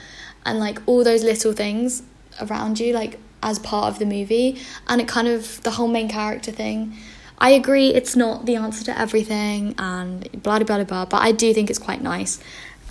[0.45, 2.05] and like all those little things
[2.41, 6.09] around you, like as part of the movie, and it kind of the whole main
[6.09, 6.97] character thing
[7.39, 11.33] I agree it's not the answer to everything and blah blah blah blah, but I
[11.33, 12.39] do think it's quite nice.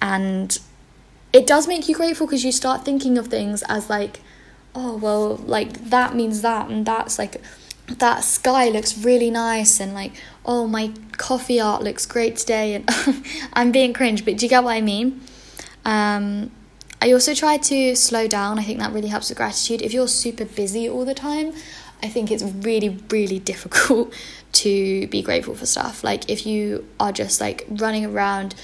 [0.02, 0.58] And
[1.34, 4.22] it does make you grateful because you start thinking of things as like,
[4.74, 7.42] oh well, like that means that and that's like
[7.88, 10.12] that sky looks really nice and like
[10.44, 12.90] oh my coffee art looks great today and
[13.54, 15.22] I'm being cringe, but do you get what I mean?
[15.84, 16.52] Um
[17.02, 18.58] I also try to slow down.
[18.58, 19.82] I think that really helps with gratitude.
[19.82, 21.54] If you're super busy all the time,
[22.06, 24.14] I think it's really, really difficult
[24.54, 26.04] to be grateful for stuff.
[26.04, 28.56] Like, if you are just like running around,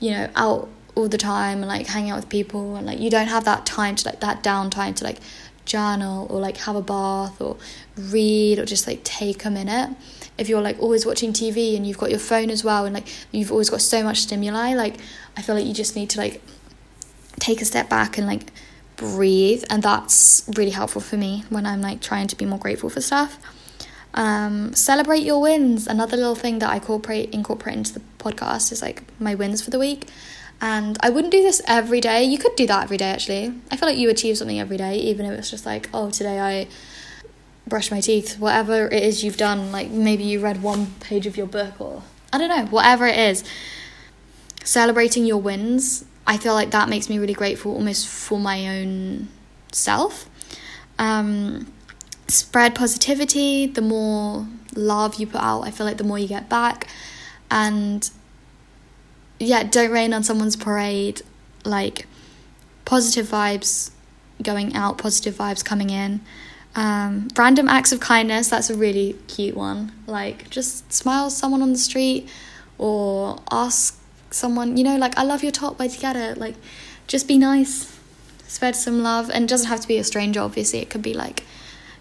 [0.00, 3.10] you know, out all the time and like hanging out with people, and like you
[3.10, 5.18] don't have that time to like that downtime to like
[5.64, 7.56] journal or like have a bath or
[7.96, 9.94] read or just like take a minute.
[10.38, 13.06] If you're like always watching TV and you've got your phone as well, and like
[13.30, 14.96] you've always got so much stimuli, like
[15.36, 16.40] I feel like you just need to like
[17.38, 18.50] take a step back and like
[18.98, 22.90] breathe and that's really helpful for me when i'm like trying to be more grateful
[22.90, 23.38] for stuff.
[24.14, 25.86] Um, celebrate your wins.
[25.86, 29.70] Another little thing that i incorporate incorporate into the podcast is like my wins for
[29.70, 30.08] the week.
[30.60, 32.24] And i wouldn't do this every day.
[32.24, 33.54] You could do that every day actually.
[33.70, 36.40] I feel like you achieve something every day even if it's just like oh today
[36.40, 36.66] i
[37.68, 38.38] brush my teeth.
[38.40, 42.02] Whatever it is you've done like maybe you read one page of your book or
[42.32, 43.44] i don't know whatever it is.
[44.64, 49.28] Celebrating your wins I feel like that makes me really grateful almost for my own
[49.72, 50.28] self.
[50.98, 51.72] Um,
[52.28, 56.50] spread positivity, the more love you put out, I feel like the more you get
[56.50, 56.86] back.
[57.50, 58.08] And
[59.40, 61.22] yeah, don't rain on someone's parade.
[61.64, 62.06] Like,
[62.84, 63.90] positive vibes
[64.42, 66.20] going out, positive vibes coming in.
[66.76, 69.92] Um, random acts of kindness, that's a really cute one.
[70.06, 72.28] Like, just smile someone on the street
[72.76, 73.97] or ask
[74.30, 76.38] someone, you know, like, I love your top, where'd you get it?
[76.38, 76.54] Like,
[77.06, 77.98] just be nice,
[78.46, 79.30] spread some love.
[79.30, 80.80] And it doesn't have to be a stranger, obviously.
[80.80, 81.44] It could be like,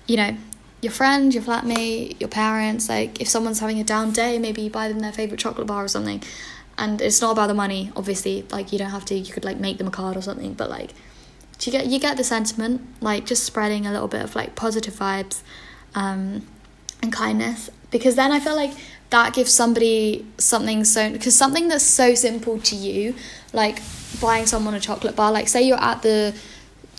[0.06, 0.38] you know,
[0.82, 2.90] your friend, your flatmate, your parents.
[2.90, 5.84] Like, if someone's having a down day, maybe you buy them their favorite chocolate bar
[5.84, 6.22] or something.
[6.78, 8.46] And it's not about the money, obviously.
[8.52, 10.70] Like, you don't have to, you could like make them a card or something, but
[10.70, 10.92] like,
[11.66, 14.94] you get you get the sentiment like just spreading a little bit of like positive
[14.94, 15.42] vibes
[15.96, 16.46] um,
[17.02, 18.72] and kindness because then I feel like
[19.10, 23.15] that gives somebody something so because something that's so simple to you
[23.54, 23.80] like
[24.22, 26.36] buying someone a chocolate bar like say you're at the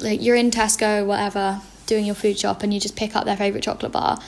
[0.00, 3.36] like you're in Tesco whatever doing your food shop and you just pick up their
[3.36, 4.20] favorite chocolate bar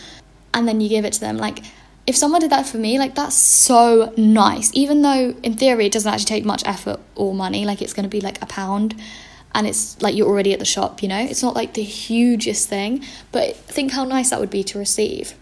[0.52, 1.60] and then you give it to them like
[2.06, 5.92] if someone did that for me like that's so nice even though in theory it
[5.92, 8.94] doesn't actually take much effort or money like it's going to be like a pound
[9.54, 11.18] and it's like you're already at the shop, you know?
[11.18, 15.34] It's not like the hugest thing, but think how nice that would be to receive.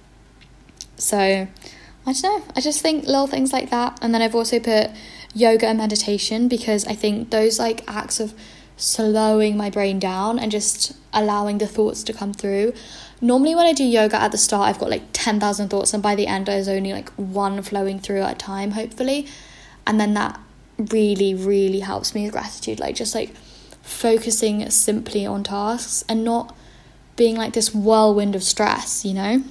[0.96, 1.46] So,
[2.06, 2.52] I don't know.
[2.56, 3.98] I just think little things like that.
[4.00, 4.90] And then I've also put
[5.34, 8.34] yoga and meditation because I think those like acts of
[8.76, 12.72] slowing my brain down and just allowing the thoughts to come through.
[13.20, 16.14] Normally, when I do yoga at the start, I've got like 10,000 thoughts, and by
[16.14, 19.26] the end, there's only like one flowing through at a time, hopefully.
[19.86, 20.40] And then that
[20.78, 22.78] really, really helps me with gratitude.
[22.78, 23.34] Like, just like
[23.82, 26.54] focusing simply on tasks and not
[27.16, 29.42] being like this whirlwind of stress, you know?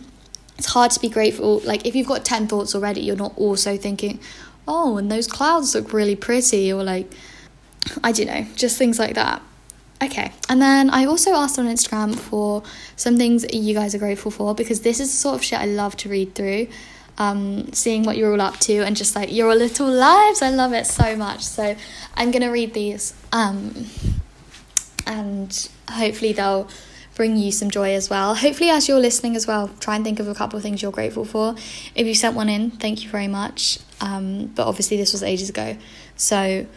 [0.58, 1.60] It's hard to be grateful.
[1.60, 4.20] Like, if you've got 10 thoughts already, you're not also thinking,
[4.68, 7.12] oh, and those clouds look really pretty, or like,
[8.04, 9.42] I don't know, just things like that.
[10.04, 12.62] Okay, and then I also asked on Instagram for
[12.96, 15.66] some things you guys are grateful for because this is the sort of shit I
[15.66, 16.68] love to read through.
[17.18, 20.44] Um, seeing what you're all up to and just like your little lives.
[20.44, 21.42] I love it so much.
[21.42, 21.76] So
[22.14, 23.16] I'm gonna read these.
[23.32, 23.88] Um,
[25.08, 26.68] and hopefully they'll
[27.18, 28.36] bring you some joy as well.
[28.36, 30.92] Hopefully, as you're listening as well, try and think of a couple of things you're
[30.92, 31.56] grateful for.
[31.96, 33.80] If you sent one in, thank you very much.
[34.00, 35.78] Um, but obviously, this was ages ago,
[36.16, 36.68] so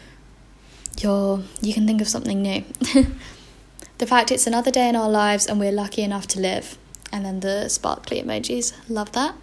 [0.99, 2.65] you're you can think of something new.
[3.99, 6.79] the fact it's another day in our lives and we're lucky enough to live.
[7.13, 9.35] And then the sparkly emojis, love that.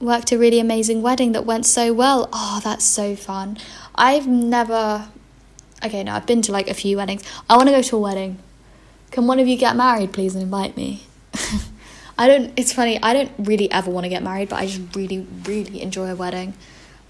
[0.00, 2.28] Worked a really amazing wedding that went so well.
[2.32, 3.58] Oh, that's so fun.
[3.96, 5.08] I've never
[5.84, 7.24] okay, no, I've been to like a few weddings.
[7.50, 8.38] I want to go to a wedding.
[9.10, 11.06] Can one of you get married, please, and invite me?
[12.18, 14.96] I don't, it's funny, I don't really ever want to get married, but I just
[14.96, 16.54] really, really enjoy a wedding.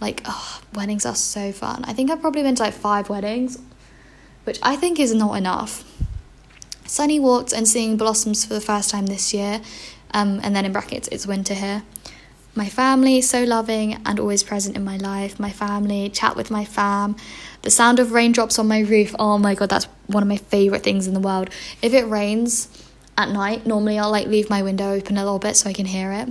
[0.01, 1.85] Like, oh, weddings are so fun.
[1.85, 3.59] I think I've probably been to like five weddings,
[4.45, 5.85] which I think is not enough.
[6.87, 9.61] Sunny walked and seeing blossoms for the first time this year,
[10.13, 11.83] um, and then in brackets, it's winter here.
[12.55, 15.39] My family, so loving and always present in my life.
[15.39, 17.17] My family, chat with my fam.
[17.66, 19.12] The sound of raindrops on my roof.
[19.18, 21.50] Oh my god, that's one of my favorite things in the world.
[21.83, 22.68] If it rains
[23.18, 25.87] at night, normally I'll like leave my window open a little bit so I can
[25.87, 26.29] hear it.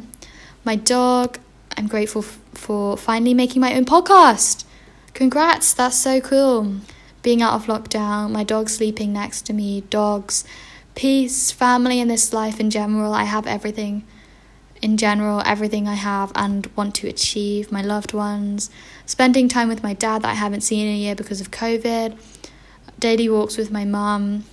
[0.63, 1.39] My dog,
[1.75, 4.63] I'm grateful f- for finally making my own podcast.
[5.13, 6.77] Congrats, that's so cool.
[7.21, 10.45] Being out of lockdown, my dog sleeping next to me, dogs,
[10.95, 13.13] peace, family, and this life in general.
[13.13, 14.05] I have everything
[14.85, 18.69] in general, everything I have and want to achieve, my loved ones,
[19.07, 22.15] spending time with my dad that I haven't seen in a year because of COVID,
[22.99, 24.43] daily walks with my mum.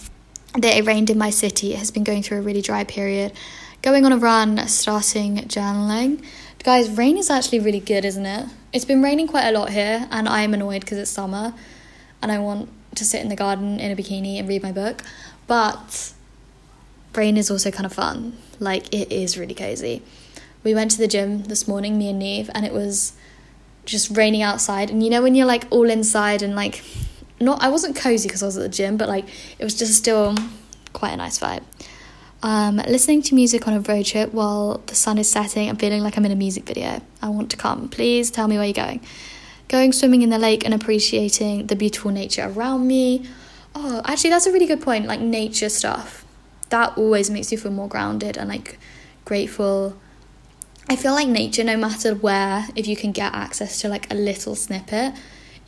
[0.57, 1.75] It rained in my city.
[1.75, 3.35] It has been going through a really dry period.
[3.83, 6.25] Going on a run, starting journaling.
[6.65, 8.49] Guys, rain is actually really good, isn't it?
[8.73, 11.53] It's been raining quite a lot here, and I am annoyed because it's summer
[12.23, 15.03] and I want to sit in the garden in a bikini and read my book.
[15.47, 16.15] But
[17.15, 18.39] rain is also kind of fun.
[18.59, 20.03] Like, it is really cozy
[20.65, 23.13] we went to the gym this morning, me and Neve, and it was
[23.85, 24.91] just raining outside.
[24.91, 26.83] And you know when you're like all inside and like
[27.41, 29.27] not I wasn't cozy because I was at the gym, but like
[29.59, 30.35] it was just still
[30.93, 31.63] quite a nice vibe.
[32.45, 36.03] Um, listening to music on a road trip while the sun is setting and feeling
[36.03, 37.01] like I'm in a music video.
[37.21, 37.89] I want to come.
[37.89, 39.01] Please tell me where you're going.
[39.69, 43.27] Going swimming in the lake and appreciating the beautiful nature around me.
[43.75, 45.07] Oh, actually, that's a really good point.
[45.07, 46.25] Like nature stuff.
[46.71, 48.79] That always makes you feel more grounded and like
[49.25, 49.97] grateful
[50.89, 54.15] I feel like nature, no matter where, if you can get access to like a
[54.15, 55.15] little snippet,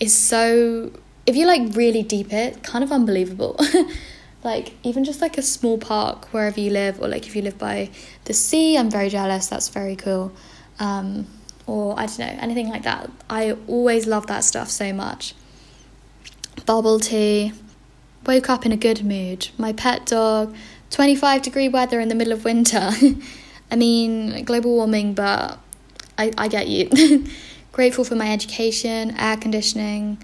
[0.01, 0.93] is so.
[1.27, 3.59] If you like really deep it, kind of unbelievable.
[4.45, 7.59] like even just like a small park wherever you live, or like if you live
[7.59, 7.91] by
[8.25, 9.47] the sea, I'm very jealous.
[9.47, 10.33] That's very cool.
[10.79, 11.27] Um,
[11.67, 13.11] or I don't know anything like that.
[13.31, 15.35] I always love that stuff so much.
[16.67, 17.53] Bubble tea.
[18.27, 19.49] Woke up in a good mood.
[19.59, 20.55] My pet dog.
[20.91, 22.91] 25 degree weather in the middle of winter.
[23.75, 25.59] I mean, global warming, but
[26.17, 27.25] I, I get you.
[27.73, 30.19] Grateful for my education, air conditioning,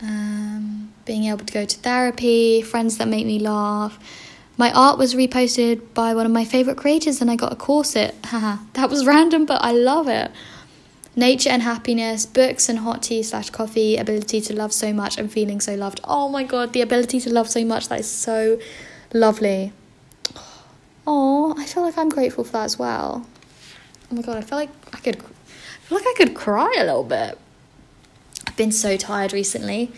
[0.00, 3.98] um, being able to go to therapy, friends that make me laugh.
[4.56, 8.14] My art was reposted by one of my favorite creators and I got a corset.
[8.72, 10.30] That was random, but I love it.
[11.14, 15.30] Nature and happiness, books and hot tea slash coffee, ability to love so much and
[15.30, 16.00] feeling so loved.
[16.04, 18.58] Oh my god, the ability to love so much, that is so
[19.12, 19.74] lovely.
[21.06, 23.26] Oh, I feel like I'm grateful for that as well.
[24.10, 26.84] Oh my god, I feel like I could I feel like I could cry a
[26.84, 27.38] little bit.
[28.46, 29.92] I've been so tired recently.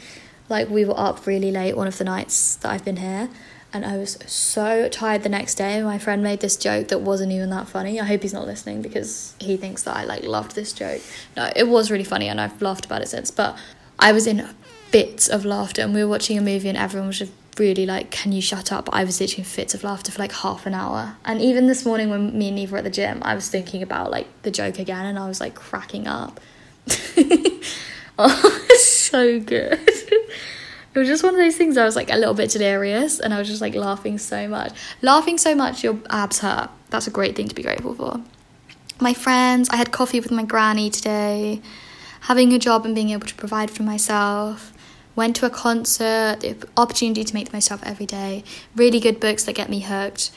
[0.49, 3.29] Like we were up really late one of the nights that I've been here
[3.73, 5.83] and I was so tired the next day.
[5.83, 8.01] My friend made this joke that wasn't even that funny.
[8.01, 11.03] I hope he's not listening because he thinks that I like loved this joke.
[11.37, 13.31] No, it was really funny and I've laughed about it since.
[13.31, 13.59] But
[13.99, 14.49] I was in
[14.91, 18.11] bits of laughter and we were watching a movie and everyone was just really like,
[18.11, 18.89] Can you shut up?
[18.93, 21.17] I was literally in fits of laughter for like half an hour.
[21.25, 23.83] And even this morning when me and Eve were at the gym, I was thinking
[23.83, 26.41] about like the joke again and I was like cracking up.
[28.19, 29.79] oh, it's so good.
[30.95, 33.35] it was just one of those things I was like a little bit delirious and
[33.35, 34.73] I was just like laughing so much.
[35.03, 36.71] Laughing so much your abs hurt.
[36.91, 38.21] That's a great thing to be grateful for.
[39.01, 41.61] My friends, I had coffee with my granny today.
[42.23, 44.73] Having a job and being able to provide for myself.
[45.19, 48.45] Went to a concert, the opportunity to make myself every day.
[48.77, 50.31] Really good books that get me hooked.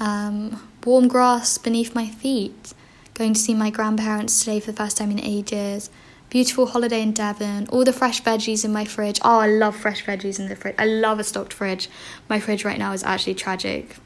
[0.00, 2.74] Um, warm grass beneath my feet.
[3.14, 5.90] Going to see my grandparents today for the first time in ages
[6.28, 9.20] beautiful holiday in Devon, all the fresh veggies in my fridge.
[9.22, 10.74] Oh, I love fresh veggies in the fridge.
[10.76, 11.88] I love a stocked fridge.
[12.28, 13.96] My fridge right now is actually tragic.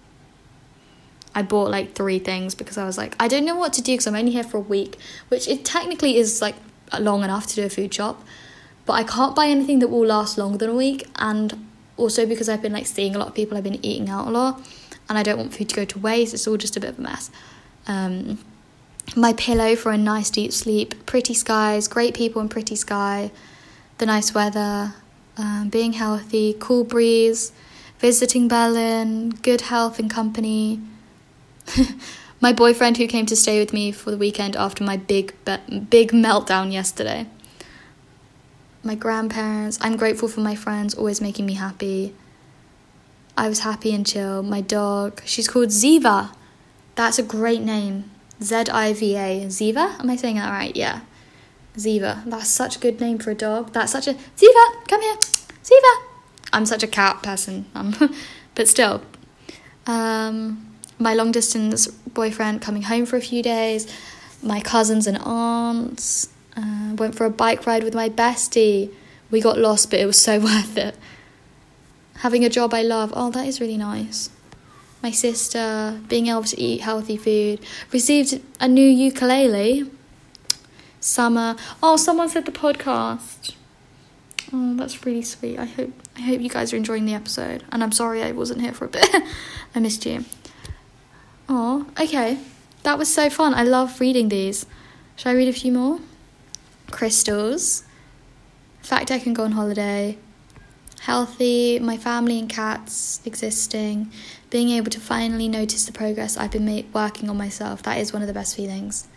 [1.35, 3.95] I bought like three things because I was like, I don't know what to do
[3.95, 4.99] because I'm only here for a week,
[5.29, 6.57] which it technically is like
[6.99, 8.23] long enough to do a food shop,
[8.91, 11.07] but I can't buy anything that will last longer than a week.
[11.15, 14.27] And also because I've been like seeing a lot of people, I've been eating out
[14.27, 14.61] a lot,
[15.09, 16.35] and I don't want food to go to waste.
[16.35, 17.31] It's all just a bit of a mess.
[17.87, 18.41] Um,
[19.15, 23.31] my pillow for a nice deep sleep, pretty skies, great people and pretty sky,
[23.99, 24.95] the nice weather,
[25.37, 27.53] um, being healthy, cool breeze,
[28.01, 30.81] visiting Berlin, good health and company.
[32.41, 35.33] my boyfriend who came to stay with me for the weekend after my big
[35.91, 37.29] big meltdown yesterday.
[38.83, 42.15] My grandparents, I'm grateful for my friends always making me happy.
[43.37, 44.43] I was happy and chill.
[44.43, 46.35] My dog, she's called Ziva.
[46.95, 48.11] That's a great name.
[48.43, 49.47] Z I V A.
[49.47, 50.01] Ziva?
[50.01, 50.75] Am I saying that right?
[50.75, 51.01] Yeah.
[51.77, 52.25] Ziva.
[52.25, 53.73] That's such a good name for a dog.
[53.73, 54.15] That's such a.
[54.15, 54.87] Ziva!
[54.89, 55.17] Come here!
[55.63, 56.03] Ziva!
[56.53, 57.67] I'm such a cat person.
[57.75, 57.95] Um,
[58.55, 59.03] but still.
[59.87, 63.87] Um, my long distance boyfriend coming home for a few days.
[64.43, 66.29] My cousins and aunts.
[66.61, 68.93] Uh, went for a bike ride with my bestie.
[69.31, 70.97] We got lost, but it was so worth it.
[72.19, 73.13] Having a job I love.
[73.17, 74.31] Oh, that is really nice
[75.03, 77.61] my sister, being able to eat healthy food,
[77.93, 79.91] received a new ukulele.
[81.01, 81.57] Summer.
[81.83, 83.55] Oh, someone said the podcast.
[84.53, 85.59] Oh, that's really sweet.
[85.59, 87.65] I hope I hope you guys are enjoying the episode.
[87.73, 89.09] And I'm sorry I wasn't here for a bit.
[89.75, 90.27] I missed you.
[91.49, 92.39] Oh, okay.
[92.83, 93.55] That was so fun.
[93.55, 94.67] I love reading these.
[95.17, 96.01] Should I read a few more?
[96.91, 97.85] Crystals.
[98.83, 100.19] Fact I can go on holiday
[101.01, 104.13] healthy, my family and cats existing,
[104.51, 107.83] being able to finally notice the progress I've been ma- working on myself.
[107.83, 109.09] That is one of the best feelings.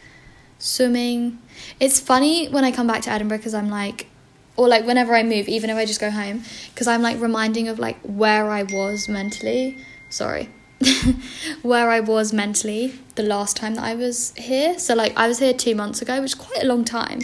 [0.59, 1.39] Swimming.
[1.79, 4.07] It's funny when I come back to Edinburgh because I'm like,
[4.55, 6.43] or like whenever I move, even if I just go home,
[6.73, 9.77] because I'm like reminding of like where I was mentally.
[10.09, 10.49] Sorry.
[11.61, 14.79] where I was mentally the last time that I was here.
[14.79, 17.19] So like I was here two months ago, which is quite a long time.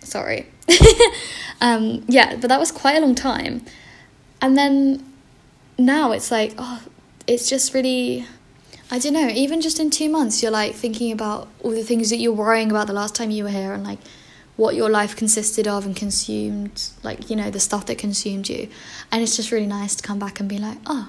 [0.00, 0.46] Sorry.
[1.60, 3.64] um, yeah, but that was quite a long time.
[4.40, 5.04] And then
[5.78, 6.82] now it's like, oh,
[7.26, 8.26] it's just really,
[8.90, 12.10] I don't know, even just in two months, you're like thinking about all the things
[12.10, 13.98] that you're worrying about the last time you were here and like
[14.56, 18.68] what your life consisted of and consumed, like, you know, the stuff that consumed you.
[19.10, 21.08] And it's just really nice to come back and be like, oh,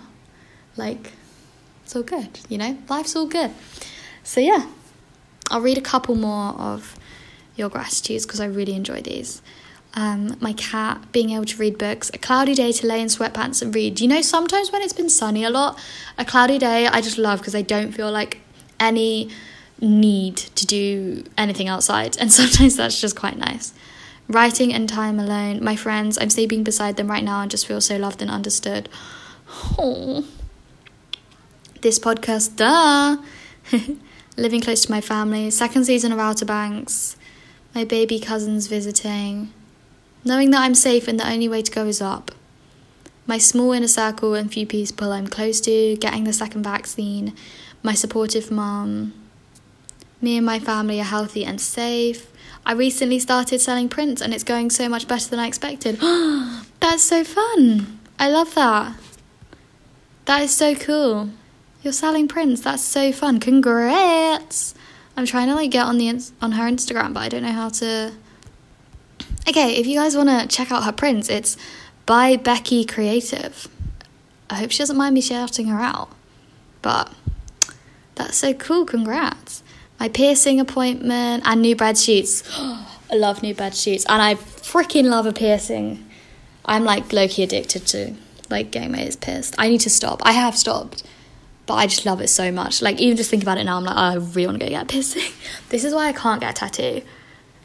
[0.77, 1.11] like,
[1.83, 3.51] it's all good, you know, life's all good.
[4.23, 4.67] So, yeah,
[5.49, 6.97] I'll read a couple more of
[7.55, 9.41] your gratitudes because I really enjoy these
[9.93, 13.61] um, my cat, being able to read books, a cloudy day to lay in sweatpants
[13.61, 13.99] and read.
[13.99, 15.77] You know, sometimes when it's been sunny a lot,
[16.17, 18.39] a cloudy day I just love because I don't feel like
[18.79, 19.29] any
[19.79, 23.73] need to do anything outside, and sometimes that's just quite nice.
[24.27, 27.81] Writing and time alone, my friends, I'm sleeping beside them right now and just feel
[27.81, 28.87] so loved and understood.
[29.77, 30.25] Oh.
[31.81, 33.17] This podcast, duh.
[34.37, 37.17] Living close to my family, second season of Outer Banks,
[37.73, 39.53] my baby cousins visiting
[40.23, 42.31] knowing that I'm safe and the only way to go is up.
[43.25, 47.35] My small inner circle and few people I'm close to, getting the second vaccine,
[47.83, 49.13] my supportive mum.
[50.21, 52.31] Me and my family are healthy and safe.
[52.65, 55.99] I recently started selling prints and it's going so much better than I expected.
[56.79, 57.99] That's so fun.
[58.19, 58.95] I love that.
[60.25, 61.29] That is so cool.
[61.81, 62.61] You're selling prints.
[62.61, 63.39] That's so fun.
[63.39, 64.75] Congrats.
[65.17, 66.09] I'm trying to like get on the
[66.41, 68.13] on her Instagram, but I don't know how to
[69.47, 71.57] Okay, if you guys want to check out her prints, it's
[72.05, 73.67] by Becky Creative.
[74.49, 76.09] I hope she doesn't mind me shouting her out.
[76.81, 77.11] But
[78.15, 78.85] that's so cool.
[78.85, 79.63] Congrats.
[79.99, 82.43] My piercing appointment and new bed sheets.
[82.59, 84.05] I love new bed sheets.
[84.07, 86.07] And I freaking love a piercing.
[86.65, 88.15] I'm like low key addicted to
[88.49, 89.55] like getting my ears pierced.
[89.57, 90.21] I need to stop.
[90.23, 91.03] I have stopped.
[91.65, 92.81] But I just love it so much.
[92.81, 94.69] Like even just think about it now, I'm like, oh, I really want to go
[94.69, 95.31] get a piercing.
[95.69, 97.01] This is why I can't get a tattoo.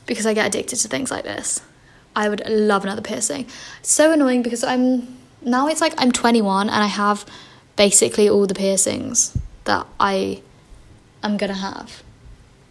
[0.06, 1.60] Because I get addicted to things like this.
[2.14, 3.46] I would love another piercing.
[3.82, 7.26] So annoying because I'm now it's like I'm 21 and I have
[7.76, 10.42] basically all the piercings that I
[11.22, 12.02] am gonna have.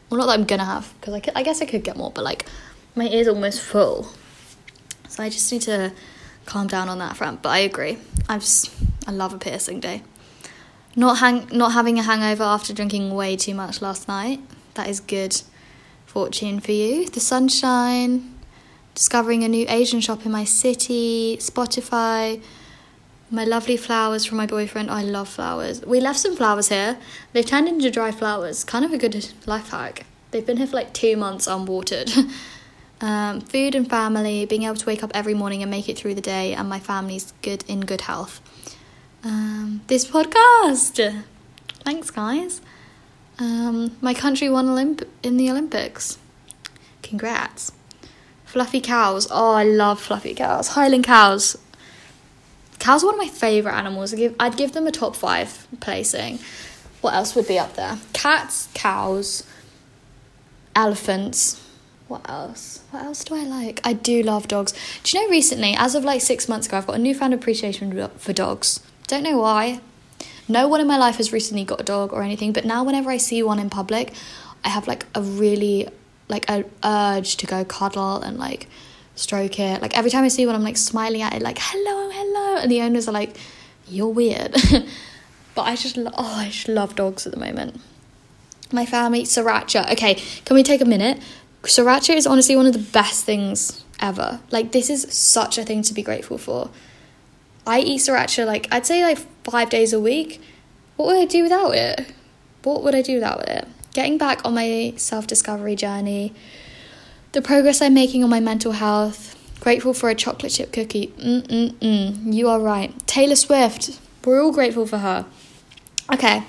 [0.09, 2.23] Well, not that I'm gonna have because I, I guess I could get more, but
[2.23, 2.45] like
[2.95, 4.09] my ear's almost full,
[5.07, 5.91] so I just need to
[6.45, 7.41] calm down on that front.
[7.41, 7.97] But I agree.
[8.27, 8.73] I just
[9.07, 10.01] I love a piercing day.
[10.95, 14.39] Not hang not having a hangover after drinking way too much last night.
[14.75, 15.41] That is good
[16.05, 17.09] fortune for you.
[17.09, 18.33] The sunshine,
[18.93, 22.41] discovering a new Asian shop in my city, Spotify,
[23.29, 24.89] my lovely flowers from my boyfriend.
[24.89, 25.81] I love flowers.
[25.81, 26.97] We left some flowers here.
[27.33, 28.63] They've turned into dry flowers.
[28.63, 30.05] Kind of a good life hack.
[30.31, 32.11] They've been here for like two months unwatered.
[33.01, 36.15] um, food and family, being able to wake up every morning and make it through
[36.15, 38.41] the day, and my family's good in good health.
[39.25, 41.23] Um, this podcast.
[41.83, 42.61] Thanks, guys.
[43.39, 46.19] Um, my country won Olymp- in the Olympics.
[47.01, 47.71] Congrats.
[48.45, 49.27] Fluffy cows.
[49.31, 50.69] Oh, I love fluffy cows.
[50.69, 51.57] Highland cows.
[52.77, 54.13] Cows are one of my favourite animals.
[54.13, 56.37] I'd give, I'd give them a top five placing.
[57.01, 57.97] What else would be up there?
[58.13, 59.43] Cats, cows,
[60.75, 61.61] elephants.
[62.07, 62.83] What else?
[62.91, 63.81] What else do I like?
[63.83, 64.73] I do love dogs.
[65.03, 68.07] Do you know recently, as of like six months ago, I've got a newfound appreciation
[68.17, 68.81] for dogs.
[69.07, 69.81] Don't know why.
[70.47, 73.09] No one in my life has recently got a dog or anything, but now whenever
[73.09, 74.13] I see one in public,
[74.63, 75.87] I have like a really
[76.27, 78.67] like a urge to go cuddle and like
[79.15, 79.81] stroke it.
[79.81, 82.71] Like every time I see one, I'm like smiling at it, like hello, hello, and
[82.71, 83.37] the owners are like,
[83.87, 84.53] "You're weird,"
[85.55, 87.79] but I just oh, I just love dogs at the moment.
[88.71, 89.91] My family, sriracha.
[89.93, 91.19] Okay, can we take a minute?
[91.63, 94.39] Sriracha is honestly one of the best things ever.
[94.51, 96.69] Like this is such a thing to be grateful for.
[97.67, 100.41] I eat sriracha like I'd say like five days a week.
[100.95, 102.13] What would I do without it?
[102.63, 103.67] What would I do without it?
[103.93, 106.33] Getting back on my self discovery journey,
[107.31, 109.33] the progress I'm making on my mental health.
[109.59, 111.07] Grateful for a chocolate chip cookie.
[111.17, 112.33] Mm-mm-mm.
[112.33, 112.95] You are right.
[113.07, 113.99] Taylor Swift.
[114.23, 115.25] We're all grateful for her.
[116.13, 116.43] Okay,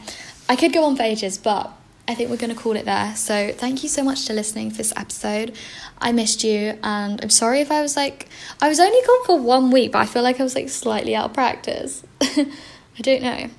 [0.49, 1.73] I could go on for ages, but
[2.09, 3.15] I think we're going to call it there.
[3.17, 5.57] So, thank you so much for listening to this episode.
[5.99, 8.29] I missed you, and I'm sorry if I was like,
[8.61, 11.17] I was only gone for one week, but I feel like I was like slightly
[11.17, 12.05] out of practice.
[12.21, 13.51] I don't know.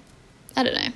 [0.56, 0.90] I don't know.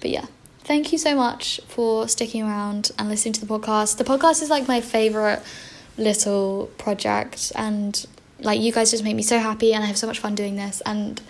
[0.00, 0.26] But yeah,
[0.60, 3.96] thank you so much for sticking around and listening to the podcast.
[3.96, 5.42] The podcast is like my favorite
[5.96, 8.06] little project and
[8.40, 10.56] like you guys just make me so happy and I have so much fun doing
[10.56, 11.20] this and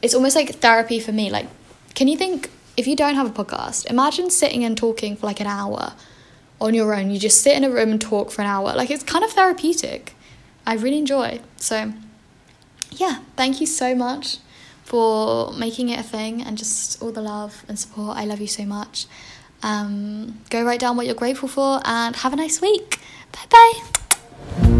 [0.00, 1.46] it's almost like therapy for me like
[1.94, 5.40] can you think if you don't have a podcast imagine sitting and talking for like
[5.40, 5.92] an hour
[6.60, 7.10] on your own.
[7.10, 8.74] You just sit in a room and talk for an hour.
[8.74, 10.14] Like it's kind of therapeutic.
[10.66, 11.40] I really enjoy.
[11.56, 11.92] So
[12.92, 14.38] yeah thank you so much
[14.82, 18.16] for making it a thing and just all the love and support.
[18.16, 19.06] I love you so much.
[19.62, 23.00] Um, go write down what you're grateful for and have a nice week.
[23.32, 24.77] Bye bye.